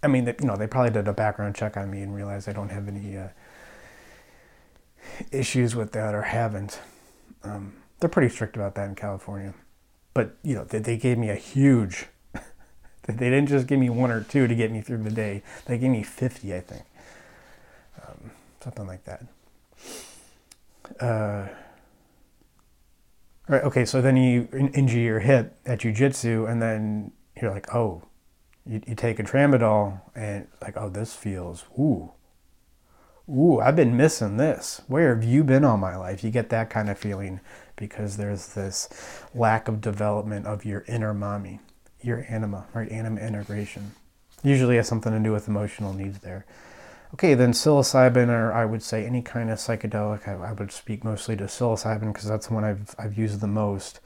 I 0.00 0.06
mean, 0.06 0.26
you 0.26 0.46
know, 0.46 0.54
they 0.54 0.68
probably 0.68 0.92
did 0.92 1.08
a 1.08 1.12
background 1.12 1.56
check 1.56 1.76
on 1.76 1.90
me 1.90 2.02
and 2.02 2.14
realized 2.14 2.48
I 2.48 2.52
don't 2.52 2.70
have 2.70 2.86
any 2.86 3.16
uh, 3.16 3.30
issues 5.32 5.74
with 5.74 5.90
that 5.90 6.14
or 6.14 6.22
haven't. 6.22 6.78
Um, 7.42 7.74
they're 7.98 8.08
pretty 8.08 8.32
strict 8.32 8.54
about 8.54 8.76
that 8.76 8.88
in 8.88 8.94
California. 8.94 9.54
But, 10.14 10.36
you 10.44 10.54
know, 10.54 10.62
they, 10.62 10.78
they 10.78 10.96
gave 10.96 11.18
me 11.18 11.30
a 11.30 11.34
huge, 11.34 12.06
they 13.10 13.30
didn't 13.30 13.48
just 13.48 13.66
give 13.66 13.78
me 13.78 13.90
one 13.90 14.10
or 14.10 14.22
two 14.22 14.46
to 14.46 14.54
get 14.54 14.70
me 14.70 14.80
through 14.80 15.02
the 15.02 15.10
day. 15.10 15.42
They 15.66 15.78
gave 15.78 15.90
me 15.90 16.02
50, 16.02 16.54
I 16.54 16.60
think. 16.60 16.82
Um, 18.06 18.30
something 18.62 18.86
like 18.86 19.04
that. 19.04 19.24
Uh, 21.00 21.48
right, 23.48 23.62
okay, 23.62 23.84
so 23.84 24.02
then 24.02 24.16
you 24.16 24.48
injure 24.52 24.98
your 24.98 25.20
hip 25.20 25.56
at 25.64 25.80
jujitsu, 25.80 26.50
and 26.50 26.60
then 26.60 27.12
you're 27.40 27.50
like, 27.50 27.72
oh, 27.74 28.02
you, 28.66 28.82
you 28.86 28.94
take 28.94 29.18
a 29.18 29.22
tramadol, 29.22 30.00
and 30.14 30.46
like, 30.60 30.76
oh, 30.76 30.88
this 30.88 31.14
feels, 31.14 31.64
ooh, 31.78 32.12
ooh, 33.28 33.60
I've 33.60 33.76
been 33.76 33.96
missing 33.96 34.36
this. 34.36 34.82
Where 34.88 35.14
have 35.14 35.24
you 35.24 35.44
been 35.44 35.64
all 35.64 35.76
my 35.76 35.96
life? 35.96 36.24
You 36.24 36.30
get 36.30 36.50
that 36.50 36.70
kind 36.70 36.90
of 36.90 36.98
feeling 36.98 37.40
because 37.76 38.16
there's 38.16 38.54
this 38.54 38.88
lack 39.34 39.68
of 39.68 39.80
development 39.80 40.46
of 40.46 40.64
your 40.64 40.84
inner 40.86 41.14
mommy, 41.14 41.60
your 42.02 42.26
anima, 42.28 42.66
right? 42.74 42.90
Anima 42.90 43.20
integration. 43.20 43.92
Usually 44.42 44.76
has 44.76 44.88
something 44.88 45.12
to 45.12 45.18
do 45.18 45.32
with 45.32 45.48
emotional 45.48 45.92
needs 45.92 46.18
there. 46.20 46.46
Okay, 47.14 47.34
then 47.34 47.52
psilocybin, 47.52 48.28
or 48.28 48.52
I 48.52 48.64
would 48.64 48.82
say 48.82 49.04
any 49.04 49.20
kind 49.20 49.50
of 49.50 49.58
psychedelic, 49.58 50.28
I, 50.28 50.50
I 50.50 50.52
would 50.52 50.72
speak 50.72 51.04
mostly 51.04 51.36
to 51.36 51.44
psilocybin 51.44 52.12
because 52.12 52.28
that's 52.28 52.46
the 52.46 52.54
one 52.54 52.64
I've, 52.64 52.94
I've 52.98 53.18
used 53.18 53.40
the 53.40 53.48
most. 53.48 54.00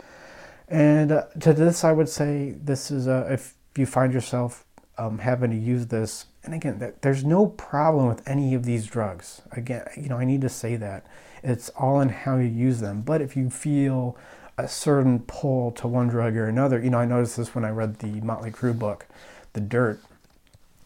And 0.69 1.13
uh, 1.13 1.25
to 1.41 1.53
this, 1.53 1.85
I 1.85 1.93
would 1.93 2.09
say 2.09 2.57
this 2.63 2.91
is 2.91 3.07
a, 3.07 3.27
if 3.31 3.55
you 3.77 3.87
find 3.87 4.13
yourself 4.13 4.65
um, 4.97 5.19
having 5.19 5.51
to 5.51 5.57
use 5.57 5.87
this 5.89 6.27
and 6.45 6.55
again, 6.55 6.93
there's 7.01 7.25
no 7.25 7.47
problem 7.47 8.07
with 8.07 8.27
any 8.29 8.55
of 8.55 8.65
these 8.65 8.87
drugs. 8.87 9.41
Again, 9.53 9.87
you 9.97 10.09
know, 10.11 10.19
I 10.19 10.27
need 10.27 10.43
to 10.43 10.51
say 10.51 10.77
that. 10.77 11.07
It's 11.43 11.71
all 11.71 12.01
in 12.01 12.11
how 12.11 12.37
you 12.37 12.45
use 12.45 12.81
them. 12.81 13.01
But 13.01 13.23
if 13.23 13.35
you 13.37 13.49
feel 13.49 14.17
a 14.57 14.69
certain 14.69 15.21
pull 15.21 15.73
to 15.73 15.89
one 15.89 16.09
drug 16.09 16.37
or 16.37 16.47
another, 16.47 16.81
you 16.81 16.91
know, 16.91 16.99
I 16.99 17.07
noticed 17.07 17.37
this 17.37 17.55
when 17.55 17.65
I 17.65 17.71
read 17.71 17.99
the 17.99 18.21
Motley 18.21 18.51
Crue 18.51 18.79
book, 18.79 19.07
The 19.53 19.61
Dirt. 19.61 20.01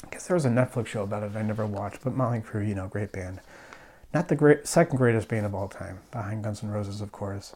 I 0.05 0.09
guess 0.11 0.27
there 0.27 0.35
was 0.35 0.47
a 0.47 0.51
Netflix 0.51 0.87
show 0.87 1.03
about 1.03 1.23
it 1.23 1.37
I 1.37 1.43
never 1.43 1.67
watched, 1.67 2.03
but 2.03 2.15
Motley 2.15 2.41
Crue, 2.41 2.67
you 2.67 2.75
know, 2.75 2.87
great 2.87 3.13
band. 3.13 3.41
Not 4.15 4.29
the 4.29 4.37
great 4.37 4.67
second 4.67 4.97
greatest 4.97 5.29
band 5.29 5.45
of 5.45 5.55
all 5.55 5.69
time, 5.69 6.01
behind 6.11 6.45
Guns 6.45 6.65
N' 6.65 6.71
Roses, 6.71 7.03
of 7.03 7.13
course. 7.13 7.55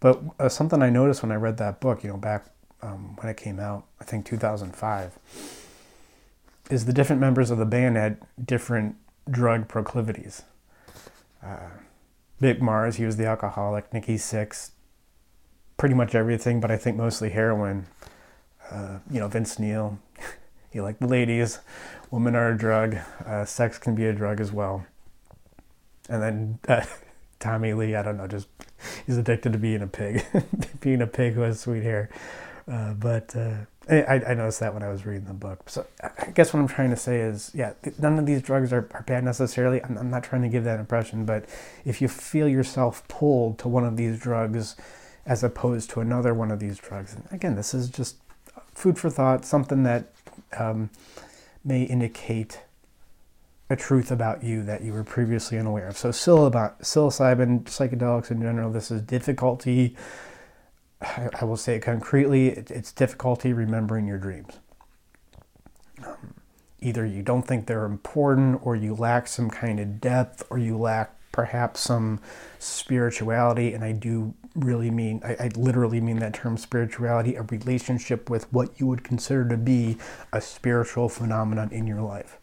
But 0.00 0.22
uh, 0.38 0.48
something 0.48 0.82
I 0.82 0.90
noticed 0.90 1.22
when 1.22 1.32
I 1.32 1.36
read 1.36 1.58
that 1.58 1.80
book, 1.80 2.02
you 2.02 2.10
know, 2.10 2.16
back 2.16 2.46
um, 2.80 3.16
when 3.20 3.28
it 3.28 3.36
came 3.36 3.60
out, 3.60 3.84
I 4.00 4.04
think 4.04 4.24
2005 4.24 5.18
is 6.70 6.86
the 6.86 6.92
different 6.92 7.20
members 7.20 7.50
of 7.50 7.58
the 7.58 7.66
band 7.66 7.96
had 7.96 8.18
different 8.42 8.96
drug 9.30 9.68
proclivities. 9.68 10.42
Uh, 11.42 11.68
Mick 12.40 12.60
Mars, 12.60 12.96
he 12.96 13.04
was 13.04 13.16
the 13.16 13.26
alcoholic. 13.26 13.92
Nikki 13.92 14.16
Sixx, 14.16 14.70
pretty 15.76 15.94
much 15.94 16.14
everything, 16.14 16.60
but 16.60 16.70
I 16.70 16.76
think 16.76 16.96
mostly 16.96 17.30
heroin. 17.30 17.86
Uh, 18.70 18.98
you 19.10 19.20
know, 19.20 19.28
Vince 19.28 19.58
Neil, 19.58 19.98
he 20.70 20.80
liked 20.80 21.00
the 21.00 21.06
ladies. 21.06 21.60
Women 22.10 22.34
are 22.34 22.52
a 22.52 22.58
drug. 22.58 22.96
Uh, 23.26 23.44
sex 23.44 23.78
can 23.78 23.94
be 23.94 24.06
a 24.06 24.12
drug 24.12 24.40
as 24.40 24.52
well. 24.52 24.86
And 26.08 26.22
then 26.22 26.58
uh, 26.68 26.84
Tommy 27.38 27.74
Lee, 27.74 27.94
I 27.94 28.02
don't 28.02 28.16
know, 28.16 28.26
just 28.26 28.48
he's 29.06 29.16
addicted 29.16 29.52
to 29.52 29.58
being 29.58 29.82
a 29.82 29.86
pig, 29.86 30.24
being 30.80 31.02
a 31.02 31.06
pig 31.06 31.34
who 31.34 31.42
has 31.42 31.60
sweet 31.60 31.82
hair. 31.82 32.10
Uh, 32.66 32.94
but 32.94 33.36
uh, 33.36 33.56
I, 33.90 34.22
I 34.26 34.34
noticed 34.34 34.60
that 34.60 34.72
when 34.72 34.82
I 34.82 34.88
was 34.88 35.04
reading 35.04 35.26
the 35.26 35.34
book. 35.34 35.68
So 35.68 35.86
I 36.02 36.30
guess 36.30 36.54
what 36.54 36.60
I'm 36.60 36.68
trying 36.68 36.90
to 36.90 36.96
say 36.96 37.20
is, 37.20 37.50
yeah, 37.54 37.74
none 37.98 38.18
of 38.18 38.24
these 38.24 38.40
drugs 38.40 38.72
are, 38.72 38.88
are 38.92 39.04
bad 39.06 39.24
necessarily. 39.24 39.82
I'm, 39.82 39.98
I'm 39.98 40.10
not 40.10 40.24
trying 40.24 40.42
to 40.42 40.48
give 40.48 40.64
that 40.64 40.80
impression, 40.80 41.26
but 41.26 41.44
if 41.84 42.00
you 42.00 42.08
feel 42.08 42.48
yourself 42.48 43.06
pulled 43.08 43.58
to 43.58 43.68
one 43.68 43.84
of 43.84 43.98
these 43.98 44.18
drugs 44.18 44.76
as 45.26 45.42
opposed 45.42 45.90
to 45.90 46.00
another 46.00 46.34
one 46.34 46.50
of 46.50 46.60
these 46.60 46.78
drugs, 46.78 47.14
and 47.14 47.24
again, 47.30 47.56
this 47.56 47.74
is 47.74 47.88
just 47.88 48.16
food 48.74 48.98
for 48.98 49.10
thought, 49.10 49.44
something 49.44 49.82
that 49.84 50.12
um, 50.58 50.90
may 51.64 51.82
indicate 51.84 52.62
a 53.70 53.76
truth 53.76 54.10
about 54.10 54.44
you 54.44 54.62
that 54.62 54.82
you 54.82 54.92
were 54.92 55.04
previously 55.04 55.58
unaware 55.58 55.88
of. 55.88 55.96
So 55.96 56.10
psilocybin, 56.10 57.64
psychedelics 57.64 58.30
in 58.30 58.42
general, 58.42 58.70
this 58.70 58.90
is 58.90 59.00
difficulty 59.00 59.96
I, 61.40 61.44
will 61.44 61.56
say 61.56 61.76
it 61.76 61.80
concretely, 61.80 62.48
it, 62.48 62.70
it's 62.70 62.92
difficulty 62.92 63.52
remembering 63.52 64.06
your 64.06 64.18
dreams. 64.18 64.58
Um, 66.04 66.34
either 66.80 67.04
you 67.04 67.22
don't 67.22 67.46
think 67.46 67.66
they're 67.66 67.84
important, 67.84 68.60
or 68.64 68.76
you 68.76 68.94
lack 68.94 69.28
some 69.28 69.50
kind 69.50 69.80
of 69.80 70.00
depth, 70.00 70.44
or 70.50 70.58
you 70.58 70.78
lack 70.78 71.13
perhaps 71.34 71.80
some 71.80 72.20
spirituality. 72.60 73.74
And 73.74 73.82
I 73.82 73.90
do 73.90 74.34
really 74.54 74.88
mean, 74.88 75.20
I, 75.24 75.32
I 75.46 75.50
literally 75.56 76.00
mean 76.00 76.20
that 76.20 76.32
term 76.32 76.56
spirituality, 76.56 77.34
a 77.34 77.42
relationship 77.42 78.30
with 78.30 78.50
what 78.52 78.78
you 78.78 78.86
would 78.86 79.02
consider 79.02 79.48
to 79.48 79.56
be 79.56 79.96
a 80.32 80.40
spiritual 80.40 81.08
phenomenon 81.08 81.72
in 81.72 81.88
your 81.88 82.00
life. 82.00 82.38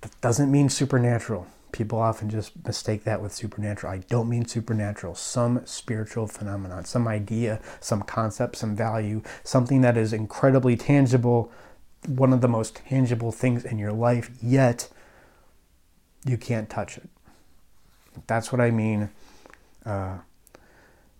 That 0.00 0.20
doesn't 0.20 0.50
mean 0.50 0.70
supernatural. 0.70 1.46
People 1.70 2.00
often 2.00 2.28
just 2.28 2.66
mistake 2.66 3.04
that 3.04 3.22
with 3.22 3.32
supernatural. 3.32 3.92
I 3.92 3.98
don't 3.98 4.28
mean 4.28 4.44
supernatural, 4.44 5.14
some 5.14 5.64
spiritual 5.64 6.26
phenomenon, 6.26 6.84
some 6.84 7.06
idea, 7.06 7.60
some 7.78 8.02
concept, 8.02 8.56
some 8.56 8.74
value, 8.74 9.22
something 9.44 9.82
that 9.82 9.96
is 9.96 10.12
incredibly 10.12 10.76
tangible, 10.76 11.52
one 12.08 12.32
of 12.32 12.40
the 12.40 12.48
most 12.48 12.74
tangible 12.88 13.30
things 13.30 13.64
in 13.64 13.78
your 13.78 13.92
life, 13.92 14.30
yet 14.42 14.88
you 16.26 16.36
can't 16.36 16.68
touch 16.68 16.98
it. 16.98 17.08
That's 18.26 18.52
what 18.52 18.60
I 18.60 18.70
mean 18.70 19.10
uh, 19.84 20.18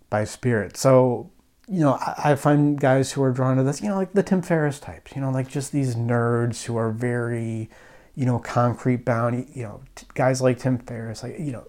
by 0.09 0.23
spirit. 0.25 0.77
So, 0.77 1.31
you 1.67 1.79
know, 1.79 1.93
I, 1.93 2.31
I 2.31 2.35
find 2.35 2.79
guys 2.79 3.11
who 3.11 3.23
are 3.23 3.31
drawn 3.31 3.57
to 3.57 3.63
this, 3.63 3.81
you 3.81 3.89
know, 3.89 3.95
like 3.95 4.13
the 4.13 4.23
Tim 4.23 4.41
Ferriss 4.41 4.79
types, 4.79 5.15
you 5.15 5.21
know, 5.21 5.31
like 5.31 5.47
just 5.47 5.71
these 5.71 5.95
nerds 5.95 6.65
who 6.65 6.77
are 6.77 6.91
very 6.91 7.69
you 8.15 8.25
know, 8.25 8.39
concrete 8.39 9.05
bound, 9.05 9.47
you 9.53 9.63
know, 9.63 9.81
guys 10.13 10.41
like 10.41 10.59
Tim 10.59 10.77
Ferriss, 10.77 11.23
like, 11.23 11.39
you 11.39 11.51
know, 11.51 11.65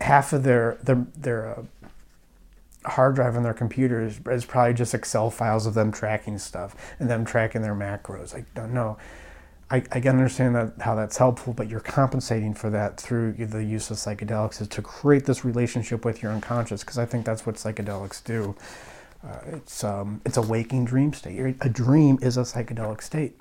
half 0.00 0.32
of 0.32 0.44
their, 0.44 0.78
their, 0.82 1.06
their 1.16 1.58
uh, 1.58 1.62
hard 2.88 3.16
drive 3.16 3.36
on 3.36 3.42
their 3.42 3.54
computers 3.54 4.18
is, 4.18 4.26
is, 4.28 4.44
probably 4.44 4.74
just 4.74 4.94
Excel 4.94 5.28
files 5.28 5.66
of 5.66 5.74
them 5.74 5.90
tracking 5.90 6.38
stuff 6.38 6.76
and 7.00 7.10
them 7.10 7.24
tracking 7.24 7.62
their 7.62 7.74
macros. 7.74 8.34
I 8.34 8.44
don't 8.54 8.72
know. 8.72 8.96
I, 9.70 9.76
I 9.92 10.00
can 10.00 10.08
understand 10.08 10.56
that 10.56 10.72
how 10.80 10.94
that's 10.96 11.16
helpful, 11.16 11.52
but 11.52 11.68
you're 11.68 11.80
compensating 11.80 12.54
for 12.54 12.70
that 12.70 13.00
through 13.00 13.34
the 13.34 13.62
use 13.62 13.90
of 13.90 13.98
psychedelics 13.98 14.60
is 14.60 14.68
to 14.68 14.82
create 14.82 15.26
this 15.26 15.44
relationship 15.44 16.04
with 16.04 16.22
your 16.22 16.32
unconscious 16.32 16.82
because 16.82 16.98
I 16.98 17.06
think 17.06 17.24
that's 17.24 17.46
what 17.46 17.54
psychedelics 17.54 18.22
do. 18.24 18.56
Uh, 19.24 19.38
it's 19.46 19.84
um, 19.84 20.20
it's 20.24 20.36
a 20.36 20.42
waking 20.42 20.86
dream 20.86 21.12
state. 21.12 21.56
A 21.60 21.68
dream 21.68 22.18
is 22.20 22.36
a 22.36 22.40
psychedelic 22.40 23.02
state 23.02 23.36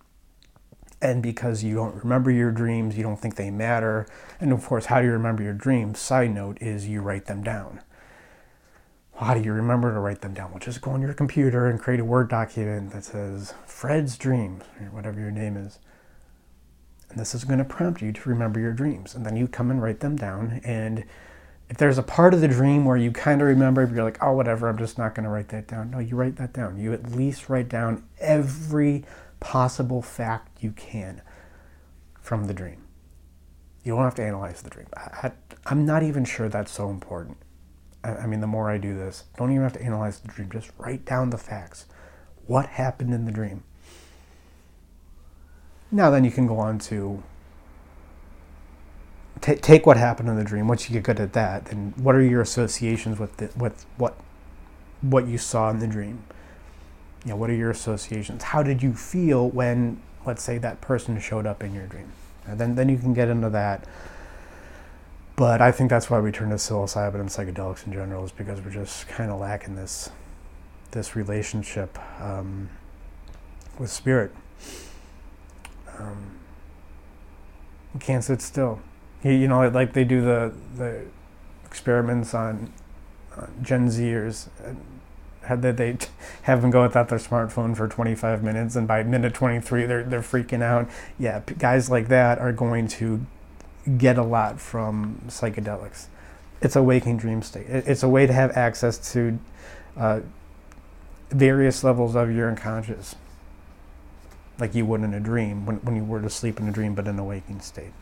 and 1.01 1.23
because 1.23 1.63
you 1.63 1.75
don't 1.75 1.95
remember 2.03 2.29
your 2.29 2.51
dreams, 2.51 2.97
you 2.97 3.03
don't 3.03 3.19
think 3.19 3.35
they 3.35 3.49
matter. 3.49 4.05
And 4.39 4.51
of 4.51 4.65
course, 4.65 4.85
how 4.85 4.99
do 4.99 5.07
you 5.07 5.13
remember 5.13 5.43
your 5.43 5.53
dreams? 5.53 5.99
Side 5.99 6.31
note 6.33 6.57
is 6.61 6.87
you 6.87 7.01
write 7.01 7.25
them 7.25 7.43
down. 7.43 7.81
how 9.15 9.33
do 9.33 9.41
you 9.41 9.51
remember 9.53 9.93
to 9.93 9.99
write 9.99 10.21
them 10.21 10.33
down? 10.33 10.51
Well, 10.51 10.59
just 10.59 10.81
go 10.81 10.91
on 10.91 11.01
your 11.01 11.13
computer 11.13 11.67
and 11.67 11.79
create 11.79 11.99
a 11.99 12.05
Word 12.05 12.29
document 12.29 12.91
that 12.91 13.03
says 13.03 13.53
Fred's 13.65 14.17
dreams, 14.17 14.63
or 14.79 14.87
whatever 14.87 15.19
your 15.19 15.31
name 15.31 15.57
is. 15.57 15.79
And 17.09 17.19
this 17.19 17.33
is 17.33 17.43
going 17.43 17.59
to 17.59 17.65
prompt 17.65 18.01
you 18.01 18.11
to 18.11 18.29
remember 18.29 18.59
your 18.59 18.73
dreams. 18.73 19.15
And 19.15 19.25
then 19.25 19.35
you 19.35 19.47
come 19.47 19.71
and 19.71 19.81
write 19.81 19.99
them 19.99 20.15
down. 20.15 20.61
And 20.63 21.05
if 21.69 21.77
there's 21.77 21.97
a 21.97 22.03
part 22.03 22.33
of 22.33 22.41
the 22.41 22.47
dream 22.47 22.85
where 22.85 22.97
you 22.97 23.11
kind 23.11 23.41
of 23.41 23.47
remember, 23.47 23.89
you're 23.93 24.03
like, 24.03 24.23
oh, 24.23 24.33
whatever, 24.33 24.67
I'm 24.67 24.77
just 24.77 24.97
not 24.97 25.15
going 25.15 25.23
to 25.23 25.29
write 25.29 25.49
that 25.49 25.67
down. 25.67 25.91
No, 25.91 25.99
you 25.99 26.15
write 26.15 26.35
that 26.37 26.53
down. 26.53 26.79
You 26.79 26.93
at 26.93 27.11
least 27.11 27.49
write 27.49 27.69
down 27.69 28.03
every 28.19 29.05
possible 29.39 30.01
fact 30.01 30.61
you 30.61 30.71
can 30.71 31.21
from 32.21 32.45
the 32.45 32.53
dream. 32.53 32.83
You 33.83 33.95
don't 33.95 34.03
have 34.03 34.15
to 34.15 34.23
analyze 34.23 34.61
the 34.61 34.69
dream. 34.69 34.87
I, 34.95 35.31
am 35.65 35.85
not 35.85 36.03
even 36.03 36.25
sure 36.25 36.49
that's 36.49 36.71
so 36.71 36.89
important. 36.89 37.37
I, 38.03 38.09
I 38.09 38.25
mean, 38.27 38.41
the 38.41 38.47
more 38.47 38.69
I 38.69 38.77
do 38.77 38.95
this, 38.95 39.25
don't 39.37 39.51
even 39.51 39.63
have 39.63 39.73
to 39.73 39.81
analyze 39.81 40.19
the 40.19 40.27
dream. 40.27 40.49
Just 40.51 40.71
write 40.77 41.05
down 41.05 41.29
the 41.29 41.37
facts. 41.37 41.85
What 42.45 42.65
happened 42.67 43.13
in 43.13 43.25
the 43.25 43.31
dream? 43.31 43.63
Now, 45.91 46.09
then 46.09 46.23
you 46.23 46.31
can 46.31 46.47
go 46.47 46.59
on 46.59 46.79
to 46.79 47.23
t- 49.41 49.55
take 49.55 49.85
what 49.85 49.97
happened 49.97 50.29
in 50.29 50.35
the 50.35 50.43
dream. 50.43 50.67
Once 50.67 50.89
you 50.89 50.93
get 50.93 51.03
good 51.03 51.19
at 51.19 51.33
that, 51.33 51.65
then 51.65 51.93
what 51.97 52.15
are 52.15 52.21
your 52.21 52.41
associations 52.41 53.19
with 53.19 53.37
the, 53.37 53.49
with 53.57 53.85
what 53.97 54.15
what 55.01 55.27
you 55.27 55.37
saw 55.37 55.69
in 55.69 55.79
the 55.79 55.87
dream? 55.87 56.23
you 57.25 57.31
know, 57.31 57.35
what 57.35 57.49
are 57.49 57.55
your 57.55 57.71
associations? 57.71 58.43
How 58.43 58.63
did 58.63 58.81
you 58.81 58.93
feel 58.93 59.49
when, 59.49 60.01
let's 60.25 60.41
say, 60.41 60.57
that 60.59 60.81
person 60.81 61.19
showed 61.19 61.45
up 61.45 61.63
in 61.63 61.73
your 61.73 61.85
dream? 61.85 62.11
And 62.47 62.59
then, 62.59 62.75
then 62.75 62.89
you 62.89 62.97
can 62.97 63.13
get 63.13 63.27
into 63.27 63.49
that. 63.49 63.85
But 65.35 65.61
I 65.61 65.71
think 65.71 65.89
that's 65.89 66.09
why 66.09 66.19
we 66.19 66.31
turn 66.31 66.49
to 66.49 66.55
psilocybin 66.55 67.15
and 67.15 67.29
psychedelics 67.29 67.85
in 67.85 67.93
general, 67.93 68.23
is 68.25 68.31
because 68.31 68.61
we're 68.61 68.71
just 68.71 69.07
kind 69.07 69.31
of 69.31 69.39
lacking 69.39 69.75
this, 69.75 70.09
this 70.91 71.15
relationship 71.15 71.97
um, 72.21 72.69
with 73.77 73.89
spirit. 73.89 74.33
Um, 75.99 76.31
we 77.93 77.99
can't 77.99 78.23
sit 78.23 78.41
still. 78.41 78.79
you 79.23 79.47
know, 79.47 79.67
like 79.67 79.93
they 79.93 80.03
do 80.03 80.21
the 80.21 80.53
the 80.75 81.05
experiments 81.65 82.33
on, 82.33 82.71
on 83.37 83.51
Gen 83.61 83.89
Zers. 83.89 84.49
Had 85.43 85.61
that 85.63 85.77
they 85.77 85.97
have 86.43 86.61
them 86.61 86.71
go 86.71 86.83
without 86.83 87.09
their 87.09 87.19
smartphone 87.19 87.75
for 87.75 87.87
25 87.87 88.43
minutes, 88.43 88.75
and 88.75 88.87
by 88.87 89.03
minute 89.03 89.33
23, 89.33 89.85
they're 89.85 90.03
they're 90.03 90.21
freaking 90.21 90.61
out. 90.61 90.89
Yeah, 91.17 91.41
guys 91.57 91.89
like 91.89 92.07
that 92.09 92.39
are 92.39 92.53
going 92.53 92.87
to 92.89 93.25
get 93.97 94.17
a 94.17 94.23
lot 94.23 94.59
from 94.59 95.21
psychedelics. 95.27 96.07
It's 96.61 96.75
a 96.75 96.83
waking 96.83 97.17
dream 97.17 97.41
state. 97.41 97.67
It's 97.69 98.03
a 98.03 98.09
way 98.09 98.27
to 98.27 98.33
have 98.33 98.55
access 98.57 99.13
to 99.13 99.39
uh, 99.97 100.19
various 101.29 101.83
levels 101.83 102.15
of 102.15 102.31
your 102.31 102.49
unconscious, 102.49 103.15
like 104.59 104.75
you 104.75 104.85
would 104.85 105.01
in 105.01 105.13
a 105.13 105.19
dream 105.19 105.65
when, 105.65 105.77
when 105.77 105.95
you 105.95 106.03
were 106.03 106.21
to 106.21 106.29
sleep 106.29 106.59
in 106.59 106.67
a 106.67 106.71
dream, 106.71 106.95
but 106.95 107.07
in 107.07 107.17
a 107.19 107.23
waking 107.23 107.61
state. 107.61 107.93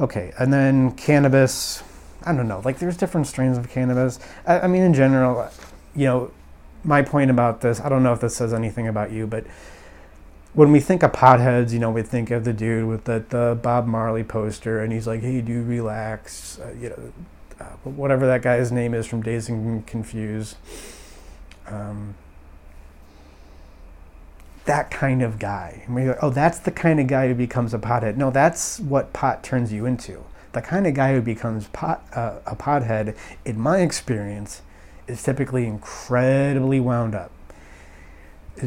Okay, 0.00 0.32
and 0.38 0.52
then 0.52 0.92
cannabis. 0.92 1.82
I 2.24 2.34
don't 2.34 2.48
know. 2.48 2.60
Like, 2.64 2.78
there's 2.78 2.96
different 2.96 3.26
strains 3.26 3.56
of 3.56 3.68
cannabis. 3.70 4.18
I, 4.46 4.60
I 4.60 4.66
mean, 4.66 4.82
in 4.82 4.94
general, 4.94 5.48
you 5.94 6.06
know, 6.06 6.30
my 6.84 7.02
point 7.02 7.30
about 7.30 7.60
this. 7.60 7.80
I 7.80 7.88
don't 7.88 8.02
know 8.02 8.12
if 8.12 8.20
this 8.20 8.36
says 8.36 8.52
anything 8.52 8.88
about 8.88 9.12
you, 9.12 9.26
but 9.26 9.44
when 10.54 10.72
we 10.72 10.80
think 10.80 11.02
of 11.02 11.12
potheads, 11.12 11.72
you 11.72 11.78
know, 11.78 11.90
we 11.90 12.02
think 12.02 12.30
of 12.30 12.44
the 12.44 12.52
dude 12.52 12.88
with 12.88 13.04
the, 13.04 13.24
the 13.28 13.58
Bob 13.60 13.86
Marley 13.86 14.24
poster, 14.24 14.82
and 14.82 14.92
he's 14.92 15.06
like, 15.06 15.20
"Hey, 15.20 15.40
do 15.40 15.62
relax," 15.62 16.58
uh, 16.58 16.72
you 16.78 16.90
know, 16.90 17.12
uh, 17.60 17.64
whatever 17.84 18.26
that 18.26 18.42
guy's 18.42 18.72
name 18.72 18.94
is 18.94 19.06
from 19.06 19.22
Dazed 19.22 19.50
and 19.50 19.86
Confused. 19.86 20.56
Um, 21.66 22.14
that 24.66 24.90
kind 24.90 25.22
of 25.22 25.38
guy. 25.38 25.82
And 25.86 25.94
we're 25.94 26.18
oh, 26.20 26.30
that's 26.30 26.58
the 26.58 26.70
kind 26.70 27.00
of 27.00 27.06
guy 27.06 27.28
who 27.28 27.34
becomes 27.34 27.72
a 27.72 27.78
pothead. 27.78 28.16
No, 28.16 28.30
that's 28.30 28.78
what 28.78 29.12
pot 29.12 29.42
turns 29.42 29.72
you 29.72 29.86
into. 29.86 30.24
The 30.52 30.62
kind 30.62 30.86
of 30.86 30.94
guy 30.94 31.14
who 31.14 31.22
becomes 31.22 31.68
pot, 31.68 32.06
uh, 32.14 32.38
a 32.46 32.56
pothead, 32.56 33.16
in 33.44 33.58
my 33.58 33.80
experience, 33.80 34.62
is 35.06 35.22
typically 35.22 35.66
incredibly 35.66 36.80
wound 36.80 37.14
up. 37.14 37.30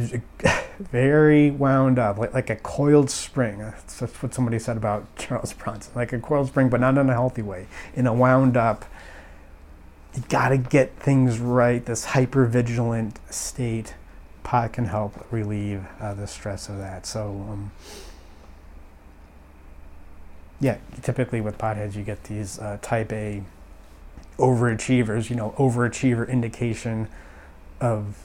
Very 0.79 1.51
wound 1.51 1.99
up, 1.99 2.17
like, 2.17 2.33
like 2.33 2.49
a 2.49 2.55
coiled 2.55 3.09
spring. 3.09 3.57
That's 3.59 3.99
what 4.01 4.33
somebody 4.33 4.59
said 4.59 4.77
about 4.77 5.13
Charles 5.17 5.53
Bronson. 5.53 5.93
Like 5.95 6.13
a 6.13 6.19
coiled 6.19 6.47
spring, 6.47 6.69
but 6.69 6.79
not 6.79 6.97
in 6.97 7.09
a 7.09 7.13
healthy 7.13 7.41
way. 7.41 7.67
In 7.95 8.07
a 8.07 8.13
wound 8.13 8.55
up, 8.55 8.85
you 10.15 10.23
got 10.29 10.49
to 10.49 10.57
get 10.57 10.95
things 10.95 11.39
right, 11.39 11.83
this 11.85 12.05
hyper 12.05 12.45
vigilant 12.45 13.19
state 13.29 13.95
pot 14.49 14.73
can 14.73 14.85
help 14.85 15.13
relieve 15.29 15.85
uh, 16.01 16.11
the 16.15 16.25
stress 16.25 16.69
of 16.69 16.79
that. 16.79 17.05
So, 17.05 17.45
um, 17.51 17.71
yeah, 20.59 20.79
typically 21.03 21.39
with 21.39 21.59
potheads, 21.59 21.93
you 21.93 22.01
get 22.01 22.23
these 22.23 22.57
uh, 22.57 22.79
type 22.81 23.13
A 23.13 23.43
overachievers, 24.39 25.29
you 25.29 25.35
know, 25.35 25.53
overachiever 25.59 26.27
indication 26.27 27.07
of 27.79 28.17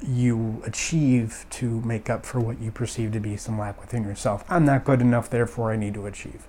you 0.00 0.62
achieve 0.64 1.46
to 1.50 1.80
make 1.80 2.08
up 2.08 2.24
for 2.24 2.38
what 2.38 2.60
you 2.60 2.70
perceive 2.70 3.10
to 3.10 3.18
be 3.18 3.36
some 3.36 3.58
lack 3.58 3.80
within 3.80 4.04
yourself. 4.04 4.44
I'm 4.48 4.64
not 4.64 4.84
good 4.84 5.00
enough, 5.00 5.30
therefore 5.30 5.72
I 5.72 5.76
need 5.76 5.94
to 5.94 6.06
achieve. 6.06 6.46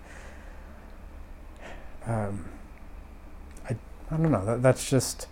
Um, 2.05 2.45
I, 3.67 3.77
I 4.11 4.17
don't 4.17 4.29
know. 4.29 4.45
That, 4.45 4.61
that's 4.61 4.87
just, 4.87 5.25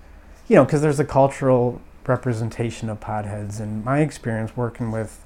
you 0.48 0.56
know, 0.56 0.66
because 0.66 0.82
there's 0.82 1.00
a 1.00 1.06
cultural 1.06 1.80
representation 2.08 2.90
of 2.90 3.00
potheads. 3.00 3.60
And 3.60 3.84
my 3.84 4.00
experience 4.00 4.56
working 4.56 4.92
with, 4.92 5.24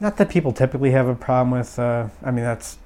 not 0.00 0.16
that 0.16 0.28
people 0.28 0.52
typically 0.52 0.90
have 0.92 1.06
a 1.06 1.14
problem 1.14 1.50
with, 1.58 1.78
uh, 1.78 2.08
I 2.22 2.30
mean, 2.30 2.44
that's 2.44 2.78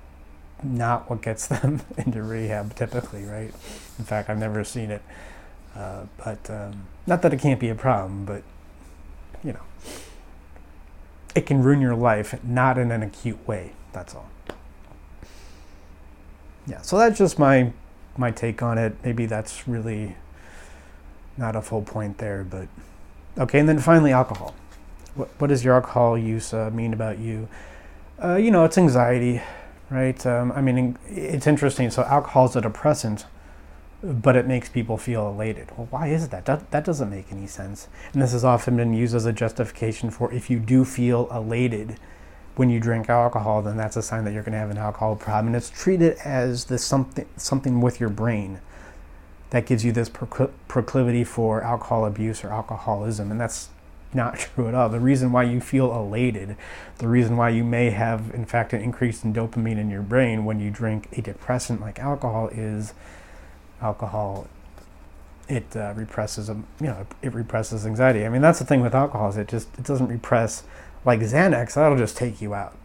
not 0.63 1.09
what 1.09 1.23
gets 1.23 1.47
them 1.49 1.81
into 1.97 2.23
rehab 2.23 2.75
typically, 2.75 3.25
right? 3.25 3.53
In 3.99 4.05
fact, 4.05 4.31
I've 4.31 4.39
never 4.39 4.65
seen 4.65 4.91
it. 4.91 5.03
Uh, 5.77 6.07
but 6.25 6.51
um, 6.51 6.87
not 7.07 7.23
that 7.23 7.33
it 7.33 7.41
can't 7.41 7.61
be 7.61 7.69
a 7.69 7.75
problem, 7.75 8.25
but 8.25 8.43
you 9.45 9.53
know, 9.53 9.63
it 11.35 11.47
can 11.47 11.63
ruin 11.63 11.81
your 11.81 11.95
life, 11.95 12.43
not 12.43 12.79
in 12.79 12.91
an 12.91 13.03
acute 13.03 13.47
way. 13.47 13.73
That's 13.93 14.15
all. 14.15 14.29
Yeah, 16.67 16.83
so 16.83 16.99
that's 16.99 17.17
just 17.19 17.39
my 17.39 17.73
my 18.17 18.31
take 18.31 18.63
on 18.63 18.77
it. 18.77 18.97
Maybe 19.05 19.27
that's 19.27 19.69
really 19.69 20.17
not 21.37 21.55
a 21.55 21.63
full 21.63 21.83
point 21.83 22.19
there, 22.19 22.45
but 22.45 22.67
Okay, 23.39 23.61
and 23.61 23.69
then 23.69 23.79
finally, 23.79 24.13
alcohol. 24.13 24.55
What, 25.15 25.29
what 25.39 25.47
does 25.47 25.65
your 25.65 25.75
alcohol 25.75 26.19
use 26.19 26.53
uh, 26.53 26.71
mean 26.71 26.93
about 26.93 27.19
you? 27.19 27.49
Uh, 28.23 28.35
you 28.35 28.51
know, 28.51 28.65
it's 28.65 28.77
anxiety, 28.77 29.41
right? 29.91 30.27
Um, 30.27 30.51
I 30.53 30.61
mean, 30.61 30.99
it's 31.09 31.47
interesting. 31.47 31.91
So, 31.91 32.03
alcohol 32.03 32.47
is 32.47 32.57
a 32.57 32.61
depressant, 32.61 33.27
but 34.03 34.35
it 34.35 34.47
makes 34.47 34.69
people 34.69 34.99
feel 34.99 35.29
elated. 35.29 35.71
Well, 35.77 35.87
why 35.91 36.09
is 36.09 36.29
that? 36.31 36.47
that? 36.47 36.73
That 36.73 36.85
doesn't 36.85 37.11
make 37.11 37.31
any 37.31 37.47
sense. 37.47 37.87
And 38.13 38.21
this 38.21 38.33
has 38.33 38.45
often 38.45 38.77
been 38.77 38.93
used 38.93 39.15
as 39.15 39.25
a 39.25 39.33
justification 39.33 40.11
for 40.11 40.33
if 40.33 40.51
you 40.51 40.59
do 40.59 40.85
feel 40.85 41.29
elated 41.31 41.97
when 42.57 42.71
you 42.71 42.81
drink 42.81 43.09
alcohol, 43.09 43.63
then 43.63 43.77
that's 43.77 43.97
a 43.97 44.03
sign 44.03 44.25
that 44.25 44.33
you're 44.33 44.43
going 44.43 44.53
to 44.53 44.59
have 44.59 44.71
an 44.71 44.79
alcohol 44.79 45.15
problem. 45.15 45.47
And 45.49 45.57
it's 45.57 45.71
treated 45.71 46.19
as 46.25 46.65
the 46.65 46.77
something 46.77 47.27
something 47.37 47.81
with 47.81 48.01
your 48.01 48.11
brain 48.11 48.61
that 49.51 49.67
gives 49.67 49.85
you 49.85 49.93
this 49.93 50.11
proclivity 50.11 51.25
for 51.25 51.63
alcohol 51.63 52.05
abuse 52.05 52.45
or 52.45 52.49
alcoholism. 52.49 53.31
And 53.31 53.41
that's 53.41 53.71
not 54.13 54.39
true 54.39 54.69
at 54.69 54.75
all. 54.75 54.89
The 54.89 55.01
reason 55.01 55.33
why 55.33 55.45
you 55.45 55.61
feel 55.61 55.95
elated, 55.95 56.57
the 56.99 57.09
reason 57.09 57.37
why 57.37 57.51
you 57.51 57.65
may 57.65 57.91
have, 57.91 58.31
in 58.35 58.45
fact, 58.45 58.73
an 58.73 58.81
increase 58.81 59.25
in 59.25 59.33
dopamine 59.33 59.79
in 59.79 59.91
your 59.91 60.03
brain 60.03 60.45
when 60.45 60.61
you 60.61 60.71
drink 60.71 61.09
a 61.17 61.23
depressant 61.23 61.81
like 61.81 61.99
alcohol 61.99 62.49
is 62.49 62.95
alcohol. 63.81 64.47
It 65.49 65.75
uh, 65.75 65.95
represses, 65.97 66.49
you 66.49 66.65
know, 66.81 67.07
it 67.23 67.33
represses 67.33 67.87
anxiety. 67.87 68.27
I 68.27 68.29
mean, 68.29 68.43
that's 68.43 68.59
the 68.59 68.67
thing 68.67 68.83
with 68.83 68.95
alcohol 68.95 69.31
is 69.31 69.39
it 69.39 69.49
just 69.49 69.69
it 69.79 69.85
doesn't 69.85 70.09
repress 70.09 70.63
like 71.07 71.21
Xanax. 71.21 71.75
That'll 71.75 71.97
just 71.97 72.19
take 72.19 72.43
you 72.43 72.53
out. 72.53 72.77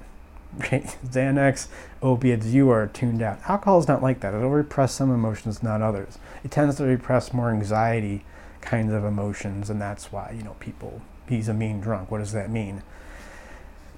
Xanax, 0.59 1.67
opiates, 2.01 2.47
you 2.47 2.69
are 2.69 2.87
tuned 2.87 3.21
out. 3.21 3.39
Alcohol 3.47 3.79
is 3.79 3.87
not 3.87 4.03
like 4.03 4.19
that. 4.19 4.33
It'll 4.33 4.49
repress 4.49 4.93
some 4.93 5.11
emotions, 5.11 5.63
not 5.63 5.81
others. 5.81 6.19
It 6.43 6.51
tends 6.51 6.75
to 6.77 6.83
repress 6.83 7.33
more 7.33 7.49
anxiety 7.49 8.23
kinds 8.61 8.93
of 8.93 9.03
emotions, 9.03 9.69
and 9.69 9.81
that's 9.81 10.11
why, 10.11 10.33
you 10.35 10.43
know, 10.43 10.55
people, 10.59 11.01
he's 11.27 11.49
a 11.49 11.53
mean 11.53 11.81
drunk. 11.81 12.11
What 12.11 12.19
does 12.19 12.33
that 12.33 12.49
mean? 12.49 12.83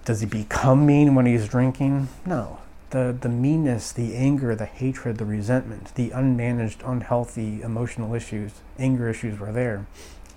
Does 0.05 0.21
he 0.21 0.25
become 0.25 0.85
mean 0.85 1.15
when 1.15 1.25
he's 1.25 1.47
drinking? 1.47 2.07
No. 2.25 2.59
The, 2.91 3.15
the 3.19 3.29
meanness, 3.29 3.91
the 3.91 4.15
anger, 4.15 4.55
the 4.55 4.65
hatred, 4.65 5.17
the 5.17 5.25
resentment, 5.25 5.93
the 5.95 6.11
unmanaged, 6.11 6.87
unhealthy 6.89 7.61
emotional 7.61 8.13
issues, 8.13 8.53
anger 8.79 9.09
issues 9.09 9.39
were 9.39 9.51
there. 9.51 9.87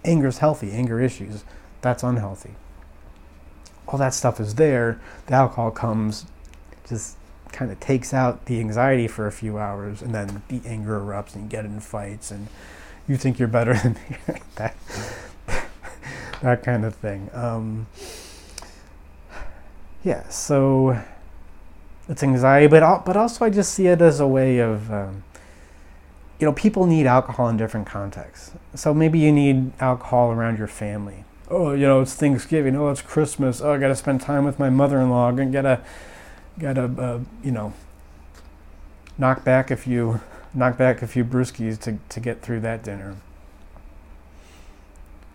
Anger 0.04 0.28
is 0.28 0.38
healthy, 0.38 0.72
anger 0.72 1.00
issues, 1.00 1.44
that's 1.81 2.02
unhealthy 2.02 2.54
all 3.88 3.98
that 3.98 4.14
stuff 4.14 4.38
is 4.38 4.57
there. 4.57 5.01
The 5.27 5.35
alcohol 5.35 5.70
comes, 5.70 6.27
just 6.88 7.16
kind 7.53 7.70
of 7.70 7.81
takes 7.81 8.12
out 8.12 8.44
the 8.44 8.61
anxiety 8.61 9.09
for 9.09 9.27
a 9.27 9.33
few 9.33 9.59
hours, 9.59 10.03
and 10.03 10.14
then 10.14 10.42
the 10.48 10.61
anger 10.66 11.01
erupts, 11.01 11.35
and 11.35 11.44
you 11.44 11.51
get 11.51 11.64
in 11.64 11.81
fights, 11.81 12.31
and 12.31 12.48
you 13.07 13.16
think 13.16 13.38
you're 13.38 13.48
better 13.48 13.74
than 13.83 13.94
me. 13.94 14.16
that, 14.57 14.77
that 16.42 16.62
kind 16.62 16.85
of 16.85 16.94
thing. 16.94 17.31
Um, 17.33 17.87
yeah, 20.05 20.29
so 20.29 21.03
it's 22.09 22.22
anxiety, 22.22 22.66
but 22.66 23.05
but 23.05 23.16
also 23.16 23.44
I 23.44 23.51
just 23.51 23.72
see 23.72 23.87
it 23.87 24.01
as 24.01 24.20
a 24.20 24.27
way 24.27 24.59
of. 24.59 24.92
Um, 24.92 25.24
you 26.40 26.46
know, 26.46 26.53
people 26.53 26.87
need 26.87 27.05
alcohol 27.05 27.48
in 27.48 27.57
different 27.57 27.88
contexts. 27.88 28.53
So 28.77 28.94
maybe 28.94 29.18
you 29.18 29.33
need 29.33 29.72
alcohol 29.81 30.31
around 30.31 30.57
your 30.57 30.68
family 30.68 31.24
oh, 31.51 31.73
you 31.73 31.87
know, 31.87 32.01
it's 32.01 32.15
Thanksgiving. 32.15 32.77
Oh, 32.77 32.89
it's 32.91 33.03
Christmas. 33.03 33.61
Oh, 33.61 33.73
I 33.73 33.79
got 33.79 33.89
to 33.89 33.97
spend 33.97 34.21
time 34.21 34.45
with 34.45 34.59
my 34.59 34.71
mother-in-law. 34.71 35.31
I 35.31 35.45
gotta, 35.47 35.81
gotta, 36.59 36.85
uh, 36.85 37.21
you 37.43 37.51
know, 37.51 37.73
knock 39.17 39.45
back 39.45 39.71
a 39.71 39.77
few, 39.77 40.21
knock 40.55 40.79
back 40.79 41.03
a 41.03 41.07
few 41.07 41.25
brewskis 41.25 41.79
to 41.81 41.99
to 42.09 42.21
get 42.21 42.43
through 42.43 42.61
that 42.61 42.83
dinner. 42.83 43.17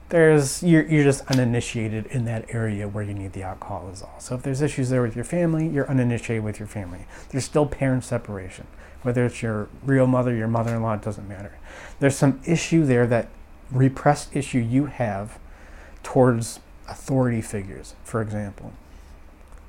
There's 0.09 0.61
you're 0.61 0.83
you're 0.83 1.03
just 1.03 1.25
uninitiated 1.31 2.05
in 2.07 2.25
that 2.25 2.45
area 2.49 2.87
where 2.87 3.03
you 3.03 3.13
need 3.13 3.33
the 3.33 3.43
alcohol 3.43 3.89
is 3.91 4.01
all. 4.01 4.19
So 4.19 4.35
if 4.35 4.43
there's 4.43 4.61
issues 4.61 4.89
there 4.89 5.01
with 5.01 5.15
your 5.15 5.25
family, 5.25 5.67
you're 5.67 5.89
uninitiated 5.89 6.43
with 6.43 6.59
your 6.59 6.67
family. 6.67 7.05
There's 7.29 7.45
still 7.45 7.65
parent 7.65 8.03
separation. 8.03 8.67
Whether 9.01 9.25
it's 9.25 9.41
your 9.41 9.67
real 9.83 10.07
mother, 10.07 10.33
your 10.33 10.47
mother-in-law, 10.47 10.93
it 10.93 11.01
doesn't 11.01 11.27
matter. 11.27 11.57
There's 11.99 12.15
some 12.15 12.39
issue 12.45 12.85
there 12.85 13.05
that 13.07 13.27
repressed 13.69 14.33
issue 14.35 14.59
you 14.59 14.85
have 14.85 15.39
towards 16.03 16.59
authority 16.87 17.41
figures, 17.41 17.95
for 18.03 18.21
example, 18.21 18.73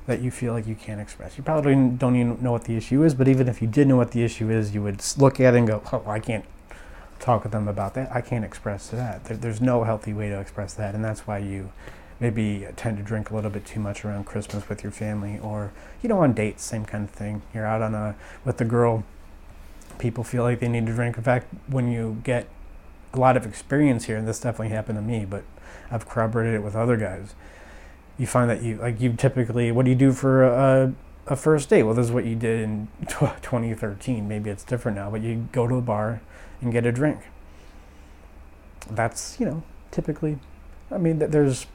that 0.07 0.20
you 0.20 0.31
feel 0.31 0.53
like 0.53 0.66
you 0.66 0.75
can't 0.75 1.01
express. 1.01 1.38
You 1.38 1.44
probably 1.44 1.75
don't 1.75 2.16
even 2.16 2.42
know 2.42 2.53
what 2.53 2.64
the 2.64 2.77
issue 2.77 3.03
is, 3.03 3.14
but 3.14 3.29
even 3.29 3.49
if 3.49 3.62
you 3.62 3.68
did 3.68 3.88
know 3.88 3.97
what 3.97 4.11
the 4.11 4.23
issue 4.23 4.51
is, 4.51 4.75
you 4.75 4.83
would 4.83 5.03
look 5.16 5.40
at 5.40 5.55
it 5.55 5.59
and 5.59 5.66
go, 5.66 5.83
oh, 5.92 6.03
I 6.07 6.20
can't 6.20 6.44
talk 7.20 7.44
with 7.44 7.53
them 7.53 7.68
about 7.68 7.94
that. 7.94 8.14
I 8.14 8.20
can't 8.20 8.44
express 8.44 8.88
that. 8.88 9.25
There, 9.25 9.37
there's 9.37 9.61
no 9.61 9.85
healthy 9.85 10.12
way 10.12 10.29
to 10.29 10.38
express 10.38 10.75
that, 10.75 10.94
and 10.94 11.03
that's 11.03 11.27
why 11.27 11.38
you 11.38 11.73
maybe 12.20 12.66
tend 12.77 12.97
to 12.99 13.03
drink 13.03 13.31
a 13.31 13.35
little 13.35 13.51
bit 13.51 13.64
too 13.64 13.81
much 13.81 14.05
around 14.05 14.25
Christmas 14.25 14.68
with 14.68 14.83
your 14.83 14.92
family, 14.92 15.38
or 15.38 15.73
you 16.03 16.09
know, 16.09 16.18
on 16.18 16.33
dates, 16.33 16.62
same 16.62 16.85
kind 16.85 17.05
of 17.05 17.11
thing. 17.11 17.42
You're 17.55 17.66
out 17.66 17.83
on 17.83 17.94
a 17.94 18.14
with 18.44 18.59
the 18.59 18.64
girl 18.64 19.05
people 19.99 20.25
feel 20.25 20.42
like 20.42 20.61
they 20.61 20.68
need 20.68 20.87
to 20.87 20.94
drink. 20.94 21.16
In 21.16 21.23
fact, 21.23 21.53
when 21.66 21.90
you 21.90 22.20
get 22.25 22.47
a 23.12 23.18
lot 23.18 23.37
of 23.37 23.47
experience 23.47 24.05
here, 24.05 24.16
and 24.16 24.27
this 24.27 24.40
definitely 24.40 24.75
happened 24.75 24.99
to 24.99 25.03
me, 25.03 25.25
but 25.25 25.44
I've 25.91 26.09
corroborated 26.09 26.55
it 26.55 26.63
with 26.63 26.75
other 26.75 26.97
guys. 26.97 27.35
You 28.19 28.27
find 28.27 28.49
that 28.51 28.63
you 28.63 28.77
like 28.77 29.01
you 29.01 29.13
typically 29.13 29.73
what 29.73 29.85
do 29.85 29.91
you 29.91 29.97
do 29.97 30.13
for 30.13 30.45
a, 30.45 30.95
a 31.27 31.37
first 31.37 31.69
date? 31.69 31.83
Well, 31.83 31.95
this 31.95 32.07
is 32.07 32.13
what 32.13 32.25
you 32.25 32.37
did 32.37 32.61
in 32.61 32.89
2013. 33.09 34.29
Maybe 34.29 34.51
it's 34.51 34.65
different 34.65 34.97
now, 34.97 35.11
but 35.11 35.21
you 35.21 35.49
go 35.53 35.67
to 35.67 35.77
a 35.77 35.83
bar 35.83 36.21
and 36.61 36.73
get 36.73 36.87
a 36.87 36.93
drink. 36.93 37.21
That's 38.91 39.39
you 39.41 39.47
know 39.47 39.63
typically. 39.91 40.39
I 40.91 40.99
mean, 40.99 41.19
there's 41.19 41.67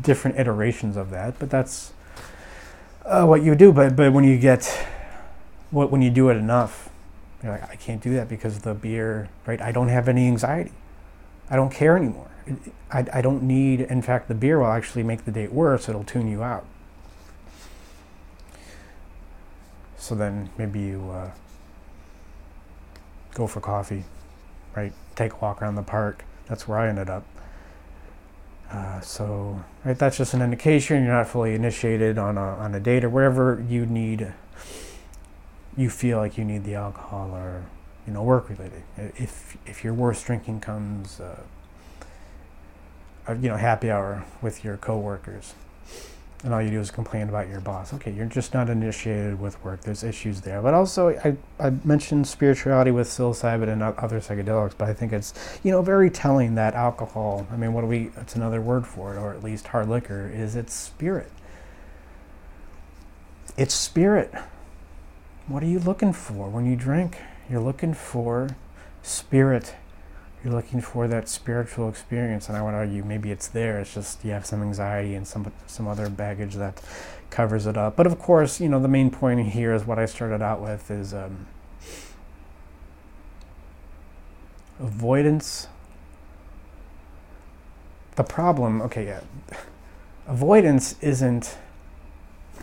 different 0.00 0.38
iterations 0.38 0.96
of 0.96 1.10
that, 1.10 1.38
but 1.38 1.50
that's 1.50 1.92
uh, 3.04 3.24
what 3.24 3.42
you 3.42 3.54
do. 3.54 3.72
But 3.72 3.96
but 3.96 4.12
when 4.12 4.24
you 4.24 4.38
get 4.38 4.66
what 5.70 5.90
when 5.90 6.02
you 6.02 6.10
do 6.10 6.28
it 6.28 6.36
enough, 6.36 6.90
you're 7.42 7.52
like, 7.52 7.68
I 7.68 7.76
can't 7.76 8.02
do 8.02 8.14
that 8.14 8.28
because 8.28 8.60
the 8.60 8.74
beer, 8.74 9.28
right? 9.46 9.60
I 9.60 9.72
don't 9.72 9.88
have 9.88 10.08
any 10.08 10.26
anxiety. 10.26 10.72
I 11.50 11.56
don't 11.56 11.72
care 11.72 11.96
anymore. 11.96 12.30
I, 12.90 13.04
I 13.12 13.20
don't 13.20 13.42
need, 13.42 13.80
in 13.80 14.02
fact, 14.02 14.28
the 14.28 14.34
beer 14.34 14.58
will 14.58 14.66
actually 14.66 15.02
make 15.02 15.24
the 15.24 15.30
date 15.30 15.52
worse. 15.52 15.88
It'll 15.88 16.04
tune 16.04 16.28
you 16.28 16.42
out. 16.42 16.64
So 19.96 20.14
then 20.14 20.50
maybe 20.56 20.80
you 20.80 21.10
uh, 21.10 21.30
go 23.34 23.46
for 23.46 23.60
coffee, 23.60 24.04
right? 24.74 24.92
Take 25.14 25.32
a 25.34 25.36
walk 25.36 25.60
around 25.60 25.74
the 25.74 25.82
park. 25.82 26.24
That's 26.46 26.66
where 26.66 26.78
I 26.78 26.88
ended 26.88 27.10
up. 27.10 27.24
Uh, 28.70 29.00
so, 29.00 29.62
right, 29.84 29.98
that's 29.98 30.16
just 30.16 30.32
an 30.32 30.42
indication 30.42 31.04
you're 31.04 31.12
not 31.12 31.28
fully 31.28 31.54
initiated 31.54 32.18
on 32.18 32.38
a, 32.38 32.40
on 32.40 32.74
a 32.74 32.80
date 32.80 33.04
or 33.04 33.08
wherever 33.08 33.64
you 33.68 33.84
need 33.84 34.32
you 35.76 35.90
feel 35.90 36.18
like 36.18 36.36
you 36.36 36.44
need 36.44 36.64
the 36.64 36.74
alcohol 36.74 37.30
or 37.34 37.64
you 38.06 38.12
know 38.12 38.22
work 38.22 38.48
related. 38.48 38.82
If 38.96 39.56
if 39.66 39.84
your 39.84 39.94
worst 39.94 40.26
drinking 40.26 40.60
comes 40.60 41.20
uh, 41.20 41.40
you 43.28 43.48
know 43.48 43.56
happy 43.56 43.90
hour 43.90 44.24
with 44.42 44.64
your 44.64 44.76
coworkers 44.76 45.54
and 46.42 46.54
all 46.54 46.62
you 46.62 46.70
do 46.70 46.80
is 46.80 46.90
complain 46.90 47.28
about 47.28 47.48
your 47.48 47.60
boss 47.60 47.92
okay 47.92 48.10
you're 48.10 48.24
just 48.24 48.54
not 48.54 48.68
initiated 48.70 49.38
with 49.38 49.62
work. 49.62 49.82
There's 49.82 50.02
issues 50.02 50.40
there. 50.40 50.60
But 50.62 50.74
also 50.74 51.10
i, 51.10 51.36
I 51.64 51.70
mentioned 51.84 52.26
spirituality 52.26 52.90
with 52.90 53.08
psilocybin 53.08 53.68
and 53.68 53.82
other 53.82 54.20
psychedelics 54.20 54.74
but 54.76 54.88
i 54.88 54.94
think 54.94 55.12
it's 55.12 55.34
you 55.62 55.70
know 55.70 55.82
very 55.82 56.10
telling 56.10 56.54
that 56.54 56.74
alcohol 56.74 57.46
i 57.52 57.56
mean 57.56 57.72
what 57.72 57.82
do 57.82 57.86
we 57.86 58.10
it's 58.16 58.34
another 58.36 58.60
word 58.60 58.86
for 58.86 59.14
it 59.14 59.18
or 59.18 59.32
at 59.34 59.44
least 59.44 59.68
hard 59.68 59.88
liquor 59.88 60.30
is 60.32 60.56
it's 60.56 60.72
spirit. 60.74 61.30
It's 63.56 63.74
spirit. 63.74 64.32
What 65.46 65.62
are 65.62 65.66
you 65.66 65.78
looking 65.80 66.12
for 66.12 66.48
when 66.48 66.64
you 66.64 66.76
drink? 66.76 67.18
You're 67.50 67.60
looking 67.60 67.94
for 67.94 68.56
spirit. 69.02 69.74
You're 70.44 70.54
looking 70.54 70.80
for 70.80 71.08
that 71.08 71.28
spiritual 71.28 71.88
experience, 71.88 72.48
and 72.48 72.56
I 72.56 72.62
would 72.62 72.74
argue 72.74 73.04
maybe 73.04 73.30
it's 73.30 73.48
there. 73.48 73.80
It's 73.80 73.92
just 73.92 74.24
you 74.24 74.30
have 74.30 74.46
some 74.46 74.62
anxiety 74.62 75.14
and 75.14 75.26
some 75.26 75.52
some 75.66 75.88
other 75.88 76.08
baggage 76.08 76.54
that 76.54 76.80
covers 77.30 77.66
it 77.66 77.76
up. 77.76 77.96
But 77.96 78.06
of 78.06 78.18
course, 78.18 78.60
you 78.60 78.68
know 78.68 78.80
the 78.80 78.88
main 78.88 79.10
point 79.10 79.48
here 79.48 79.74
is 79.74 79.84
what 79.84 79.98
I 79.98 80.06
started 80.06 80.40
out 80.40 80.62
with 80.62 80.90
is 80.90 81.12
um, 81.12 81.48
avoidance. 84.78 85.66
The 88.14 88.24
problem, 88.24 88.80
okay, 88.82 89.06
yeah, 89.06 89.20
avoidance 90.28 90.94
isn't. 91.00 91.56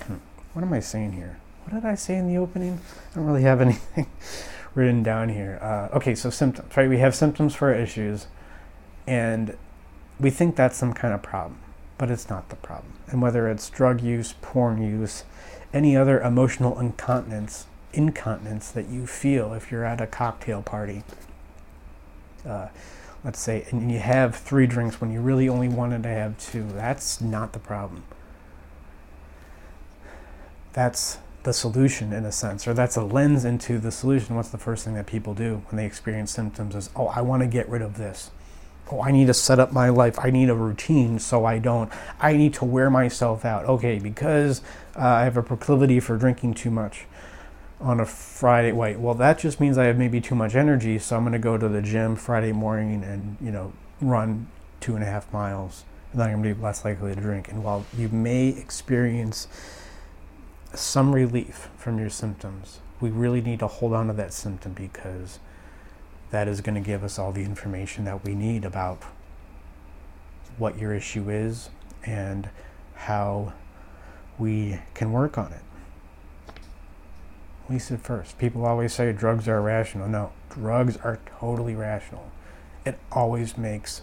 Hmm, 0.03 0.15
what 0.53 0.61
am 0.63 0.71
I 0.71 0.79
saying 0.79 1.11
here? 1.11 1.39
what 1.67 1.81
did 1.81 1.85
I 1.85 1.95
say 1.95 2.15
in 2.15 2.27
the 2.27 2.37
opening? 2.37 2.79
I 3.11 3.15
don't 3.15 3.25
really 3.25 3.41
have 3.41 3.59
anything 3.67 4.07
written 4.77 5.01
down 5.01 5.29
here. 5.29 5.57
Uh, 5.59 5.95
okay, 5.97 6.13
so 6.13 6.29
symptoms, 6.29 6.77
right? 6.77 6.87
We 6.87 6.99
have 6.99 7.15
symptoms 7.15 7.55
for 7.55 7.73
issues, 7.73 8.27
and 9.07 9.57
we 10.19 10.29
think 10.29 10.55
that's 10.55 10.77
some 10.77 10.93
kind 10.93 11.13
of 11.15 11.23
problem, 11.23 11.59
but 11.97 12.11
it's 12.11 12.29
not 12.29 12.49
the 12.49 12.55
problem. 12.57 12.93
And 13.07 13.19
whether 13.19 13.49
it's 13.49 13.69
drug 13.71 14.01
use, 14.01 14.35
porn 14.41 14.81
use, 14.81 15.23
any 15.73 15.97
other 15.97 16.21
emotional 16.21 16.79
incontinence, 16.79 17.65
incontinence 17.91 18.69
that 18.71 18.87
you 18.87 19.07
feel 19.07 19.53
if 19.53 19.71
you're 19.71 19.83
at 19.83 19.99
a 19.99 20.07
cocktail 20.07 20.61
party, 20.61 21.03
uh, 22.47 22.67
let's 23.23 23.39
say, 23.39 23.65
and 23.71 23.91
you 23.91 23.97
have 23.97 24.35
three 24.35 24.67
drinks 24.67 25.01
when 25.01 25.11
you 25.11 25.21
really 25.21 25.49
only 25.49 25.67
wanted 25.67 26.03
to 26.03 26.09
have 26.09 26.37
two, 26.37 26.67
that's 26.73 27.19
not 27.19 27.53
the 27.53 27.59
problem. 27.59 28.03
That's 30.73 31.17
the 31.47 31.53
solution 31.53 32.11
in 32.11 32.25
a 32.25 32.31
sense, 32.31 32.67
or 32.67 32.73
that's 32.73 32.97
a 32.97 33.03
lens 33.03 33.45
into 33.45 33.79
the 33.79 33.89
solution. 33.89 34.35
What's 34.35 34.49
the 34.49 34.57
first 34.57 34.83
thing 34.83 34.95
that 34.95 35.05
people 35.05 35.33
do 35.33 35.63
when 35.69 35.77
they 35.77 35.85
experience 35.85 36.29
symptoms 36.29 36.75
is, 36.75 36.89
oh, 36.93 37.07
I 37.07 37.21
want 37.21 37.41
to 37.41 37.47
get 37.47 37.69
rid 37.69 37.81
of 37.81 37.97
this. 37.97 38.31
Oh, 38.91 39.01
I 39.01 39.11
need 39.11 39.27
to 39.27 39.33
set 39.33 39.57
up 39.57 39.71
my 39.71 39.87
life. 39.87 40.19
I 40.19 40.29
need 40.29 40.49
a 40.49 40.53
routine 40.53 41.19
so 41.19 41.45
I 41.45 41.59
don't. 41.59 41.89
I 42.19 42.35
need 42.35 42.53
to 42.55 42.65
wear 42.65 42.89
myself 42.89 43.45
out. 43.45 43.63
Okay, 43.63 43.97
because 43.97 44.61
uh, 44.97 45.05
I 45.05 45.23
have 45.23 45.37
a 45.37 45.41
proclivity 45.41 46.01
for 46.01 46.17
drinking 46.17 46.55
too 46.55 46.69
much 46.69 47.05
on 47.79 48.01
a 48.01 48.05
Friday. 48.05 48.73
Wait, 48.73 48.99
well, 48.99 49.13
that 49.13 49.39
just 49.39 49.61
means 49.61 49.77
I 49.77 49.85
have 49.85 49.97
maybe 49.97 50.19
too 50.19 50.35
much 50.35 50.53
energy, 50.53 50.99
so 50.99 51.15
I'm 51.15 51.23
going 51.23 51.31
to 51.31 51.39
go 51.39 51.57
to 51.57 51.69
the 51.69 51.81
gym 51.81 52.17
Friday 52.17 52.51
morning 52.51 53.05
and, 53.05 53.37
you 53.39 53.51
know, 53.51 53.71
run 54.01 54.47
two 54.81 54.95
and 54.95 55.03
a 55.03 55.07
half 55.07 55.31
miles. 55.31 55.85
And 56.11 56.19
then 56.19 56.27
I'm 56.27 56.41
going 56.41 56.55
to 56.55 56.59
be 56.59 56.61
less 56.61 56.83
likely 56.83 57.15
to 57.15 57.21
drink. 57.21 57.47
And 57.47 57.63
while 57.63 57.85
you 57.97 58.09
may 58.09 58.49
experience 58.49 59.47
some 60.73 61.13
relief 61.13 61.69
from 61.77 61.99
your 61.99 62.09
symptoms, 62.09 62.79
we 62.99 63.09
really 63.09 63.41
need 63.41 63.59
to 63.59 63.67
hold 63.67 63.93
on 63.93 64.07
to 64.07 64.13
that 64.13 64.33
symptom 64.33 64.73
because 64.73 65.39
that 66.31 66.47
is 66.47 66.61
going 66.61 66.75
to 66.75 66.81
give 66.81 67.03
us 67.03 67.17
all 67.17 67.31
the 67.31 67.43
information 67.43 68.05
that 68.05 68.23
we 68.23 68.35
need 68.35 68.65
about 68.65 69.03
what 70.57 70.77
your 70.77 70.93
issue 70.93 71.29
is 71.29 71.69
and 72.05 72.49
how 72.95 73.53
we 74.37 74.79
can 74.93 75.11
work 75.11 75.37
on 75.37 75.53
it. 75.53 75.61
At 77.65 77.71
least 77.71 77.91
at 77.91 78.01
first. 78.01 78.37
People 78.37 78.65
always 78.65 78.93
say 78.93 79.11
drugs 79.11 79.47
are 79.47 79.57
irrational. 79.57 80.07
No, 80.07 80.31
drugs 80.49 80.97
are 80.97 81.19
totally 81.39 81.75
rational. 81.75 82.31
It 82.85 82.97
always 83.11 83.57
makes 83.57 84.01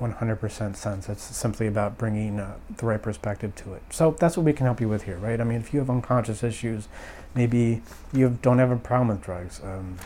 100% 0.00 0.76
sense. 0.76 1.08
It's 1.08 1.22
simply 1.22 1.66
about 1.66 1.98
bringing 1.98 2.40
uh, 2.40 2.56
the 2.76 2.86
right 2.86 3.00
perspective 3.00 3.54
to 3.56 3.74
it. 3.74 3.82
So 3.90 4.16
that's 4.18 4.36
what 4.36 4.44
we 4.44 4.52
can 4.52 4.66
help 4.66 4.80
you 4.80 4.88
with 4.88 5.04
here, 5.04 5.16
right? 5.16 5.40
I 5.40 5.44
mean, 5.44 5.60
if 5.60 5.72
you 5.72 5.78
have 5.80 5.90
unconscious 5.90 6.42
issues, 6.42 6.88
maybe 7.34 7.82
you 8.12 8.38
don't 8.42 8.58
have 8.58 8.70
a 8.70 8.76
problem 8.76 9.08
with 9.08 9.22
drugs, 9.22 9.60
um, 9.62 9.98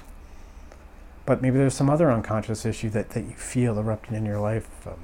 but 1.24 1.42
maybe 1.42 1.58
there's 1.58 1.74
some 1.74 1.90
other 1.90 2.10
unconscious 2.10 2.64
issue 2.64 2.90
that, 2.90 3.10
that 3.10 3.22
you 3.22 3.32
feel 3.32 3.78
erupting 3.78 4.14
in 4.14 4.24
your 4.24 4.38
life, 4.38 4.68
um, 4.86 4.94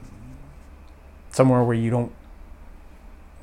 somewhere 1.31 1.65
where 1.65 1.77
you 1.77 1.91
don't, 1.91 2.13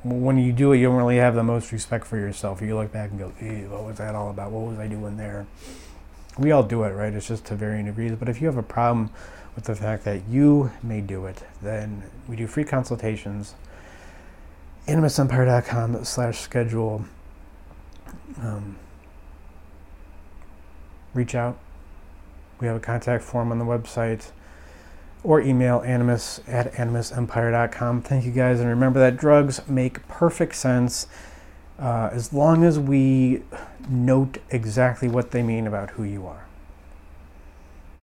when 0.02 0.38
you 0.38 0.52
do 0.52 0.72
it, 0.72 0.78
you 0.78 0.86
don't 0.86 0.96
really 0.96 1.18
have 1.18 1.34
the 1.34 1.42
most 1.42 1.72
respect 1.72 2.06
for 2.06 2.16
yourself. 2.16 2.62
You 2.62 2.74
look 2.76 2.90
back 2.90 3.10
and 3.10 3.18
go, 3.18 3.28
what 3.68 3.84
was 3.84 3.98
that 3.98 4.14
all 4.14 4.30
about? 4.30 4.50
What 4.50 4.70
was 4.70 4.78
I 4.78 4.86
doing 4.86 5.18
there? 5.18 5.46
We 6.38 6.52
all 6.52 6.62
do 6.62 6.84
it, 6.84 6.90
right? 6.90 7.12
It's 7.12 7.28
just 7.28 7.44
to 7.46 7.54
varying 7.54 7.84
degrees. 7.84 8.12
But 8.18 8.30
if 8.30 8.40
you 8.40 8.46
have 8.46 8.56
a 8.56 8.62
problem, 8.62 9.10
with 9.54 9.64
the 9.64 9.74
fact 9.74 10.04
that 10.04 10.26
you 10.28 10.70
may 10.82 11.00
do 11.00 11.26
it, 11.26 11.42
then 11.62 12.04
we 12.28 12.36
do 12.36 12.46
free 12.46 12.64
consultations. 12.64 13.54
AnimusEmpire.com 14.86 16.04
slash 16.04 16.38
schedule. 16.38 17.04
Um, 18.40 18.76
reach 21.14 21.34
out. 21.34 21.58
We 22.60 22.66
have 22.66 22.76
a 22.76 22.80
contact 22.80 23.24
form 23.24 23.52
on 23.52 23.58
the 23.58 23.64
website 23.64 24.30
or 25.22 25.40
email 25.40 25.82
animus 25.84 26.40
at 26.46 26.72
animusempire.com. 26.74 28.02
Thank 28.02 28.24
you 28.24 28.32
guys. 28.32 28.60
And 28.60 28.68
remember 28.68 29.00
that 29.00 29.16
drugs 29.16 29.66
make 29.68 30.06
perfect 30.08 30.54
sense 30.54 31.06
uh, 31.78 32.10
as 32.12 32.32
long 32.32 32.64
as 32.64 32.78
we 32.78 33.42
note 33.88 34.38
exactly 34.50 35.08
what 35.08 35.30
they 35.30 35.42
mean 35.42 35.66
about 35.66 35.90
who 35.90 36.04
you 36.04 36.26
are. 36.26 36.46